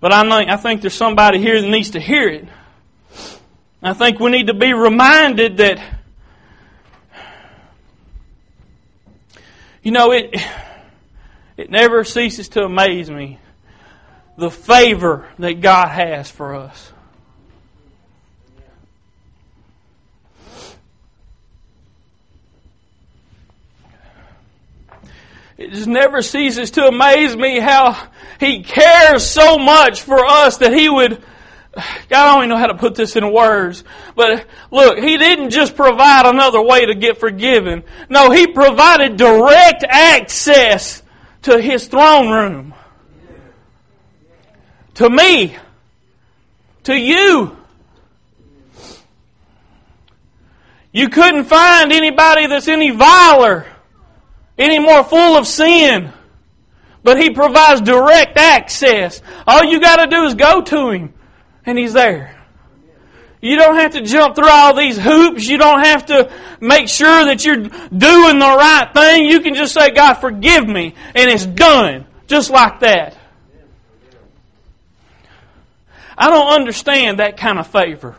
but 0.00 0.12
I 0.12 0.22
think, 0.22 0.50
I 0.50 0.56
think 0.56 0.80
there's 0.80 0.94
somebody 0.94 1.38
here 1.38 1.60
that 1.60 1.68
needs 1.68 1.90
to 1.90 2.00
hear 2.00 2.26
it. 2.26 2.48
I 3.82 3.92
think 3.92 4.18
we 4.18 4.30
need 4.30 4.46
to 4.46 4.54
be 4.54 4.72
reminded 4.72 5.58
that 5.58 5.78
You 9.86 9.92
know, 9.92 10.10
it, 10.10 10.34
it 11.56 11.70
never 11.70 12.02
ceases 12.02 12.48
to 12.48 12.64
amaze 12.64 13.08
me 13.08 13.38
the 14.36 14.50
favor 14.50 15.28
that 15.38 15.60
God 15.60 15.86
has 15.86 16.28
for 16.28 16.56
us. 16.56 16.92
It 25.56 25.70
just 25.70 25.86
never 25.86 26.20
ceases 26.20 26.72
to 26.72 26.88
amaze 26.88 27.36
me 27.36 27.60
how 27.60 28.08
He 28.40 28.64
cares 28.64 29.24
so 29.24 29.56
much 29.56 30.02
for 30.02 30.18
us 30.26 30.56
that 30.56 30.72
He 30.72 30.88
would 30.88 31.22
God, 31.76 31.84
I 32.10 32.32
don't 32.32 32.38
even 32.38 32.48
know 32.48 32.56
how 32.56 32.68
to 32.68 32.74
put 32.74 32.94
this 32.94 33.16
in 33.16 33.32
words. 33.32 33.84
But 34.14 34.46
look, 34.70 34.98
He 34.98 35.18
didn't 35.18 35.50
just 35.50 35.76
provide 35.76 36.24
another 36.24 36.62
way 36.62 36.86
to 36.86 36.94
get 36.94 37.18
forgiven. 37.18 37.84
No, 38.08 38.30
He 38.30 38.46
provided 38.46 39.16
direct 39.16 39.84
access 39.86 41.02
to 41.42 41.60
His 41.60 41.86
throne 41.86 42.30
room. 42.30 42.74
To 44.94 45.10
me. 45.10 45.56
To 46.84 46.96
you. 46.96 47.56
You 50.92 51.10
couldn't 51.10 51.44
find 51.44 51.92
anybody 51.92 52.46
that's 52.46 52.68
any 52.68 52.90
viler, 52.90 53.66
any 54.56 54.78
more 54.78 55.04
full 55.04 55.36
of 55.36 55.46
sin. 55.46 56.10
But 57.02 57.20
He 57.20 57.30
provides 57.30 57.82
direct 57.82 58.38
access. 58.38 59.20
All 59.46 59.62
you 59.62 59.78
gotta 59.78 60.06
do 60.06 60.24
is 60.24 60.34
go 60.34 60.62
to 60.62 60.90
Him 60.90 61.12
and 61.66 61.76
He's 61.76 61.92
there. 61.92 62.36
You 63.40 63.56
don't 63.56 63.76
have 63.76 63.92
to 63.92 64.00
jump 64.00 64.34
through 64.34 64.48
all 64.50 64.74
these 64.74 64.98
hoops. 64.98 65.46
You 65.46 65.58
don't 65.58 65.84
have 65.84 66.06
to 66.06 66.32
make 66.60 66.88
sure 66.88 67.26
that 67.26 67.44
you're 67.44 67.56
doing 67.56 68.38
the 68.38 68.56
right 68.58 68.90
thing. 68.94 69.26
You 69.26 69.40
can 69.40 69.54
just 69.54 69.74
say, 69.74 69.90
God, 69.90 70.14
forgive 70.14 70.66
me. 70.66 70.94
And 71.14 71.30
it's 71.30 71.46
done. 71.46 72.06
Just 72.26 72.50
like 72.50 72.80
that. 72.80 73.16
I 76.18 76.30
don't 76.30 76.48
understand 76.54 77.18
that 77.18 77.36
kind 77.36 77.58
of 77.58 77.66
favor. 77.66 78.16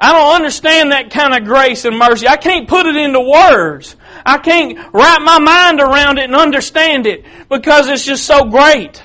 I 0.00 0.12
don't 0.12 0.34
understand 0.34 0.90
that 0.90 1.10
kind 1.10 1.32
of 1.32 1.44
grace 1.44 1.84
and 1.84 1.96
mercy. 1.96 2.26
I 2.26 2.36
can't 2.36 2.68
put 2.68 2.86
it 2.86 2.96
into 2.96 3.20
words. 3.20 3.94
I 4.26 4.38
can't 4.38 4.76
wrap 4.92 5.22
my 5.22 5.38
mind 5.38 5.80
around 5.80 6.18
it 6.18 6.24
and 6.24 6.34
understand 6.34 7.06
it 7.06 7.24
because 7.48 7.86
it's 7.86 8.04
just 8.04 8.24
so 8.26 8.46
great. 8.46 9.00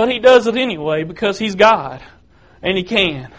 But 0.00 0.10
he 0.10 0.18
does 0.18 0.46
it 0.46 0.56
anyway 0.56 1.04
because 1.04 1.38
he's 1.38 1.56
God 1.56 2.00
and 2.62 2.74
he 2.74 2.84
can. 2.84 3.30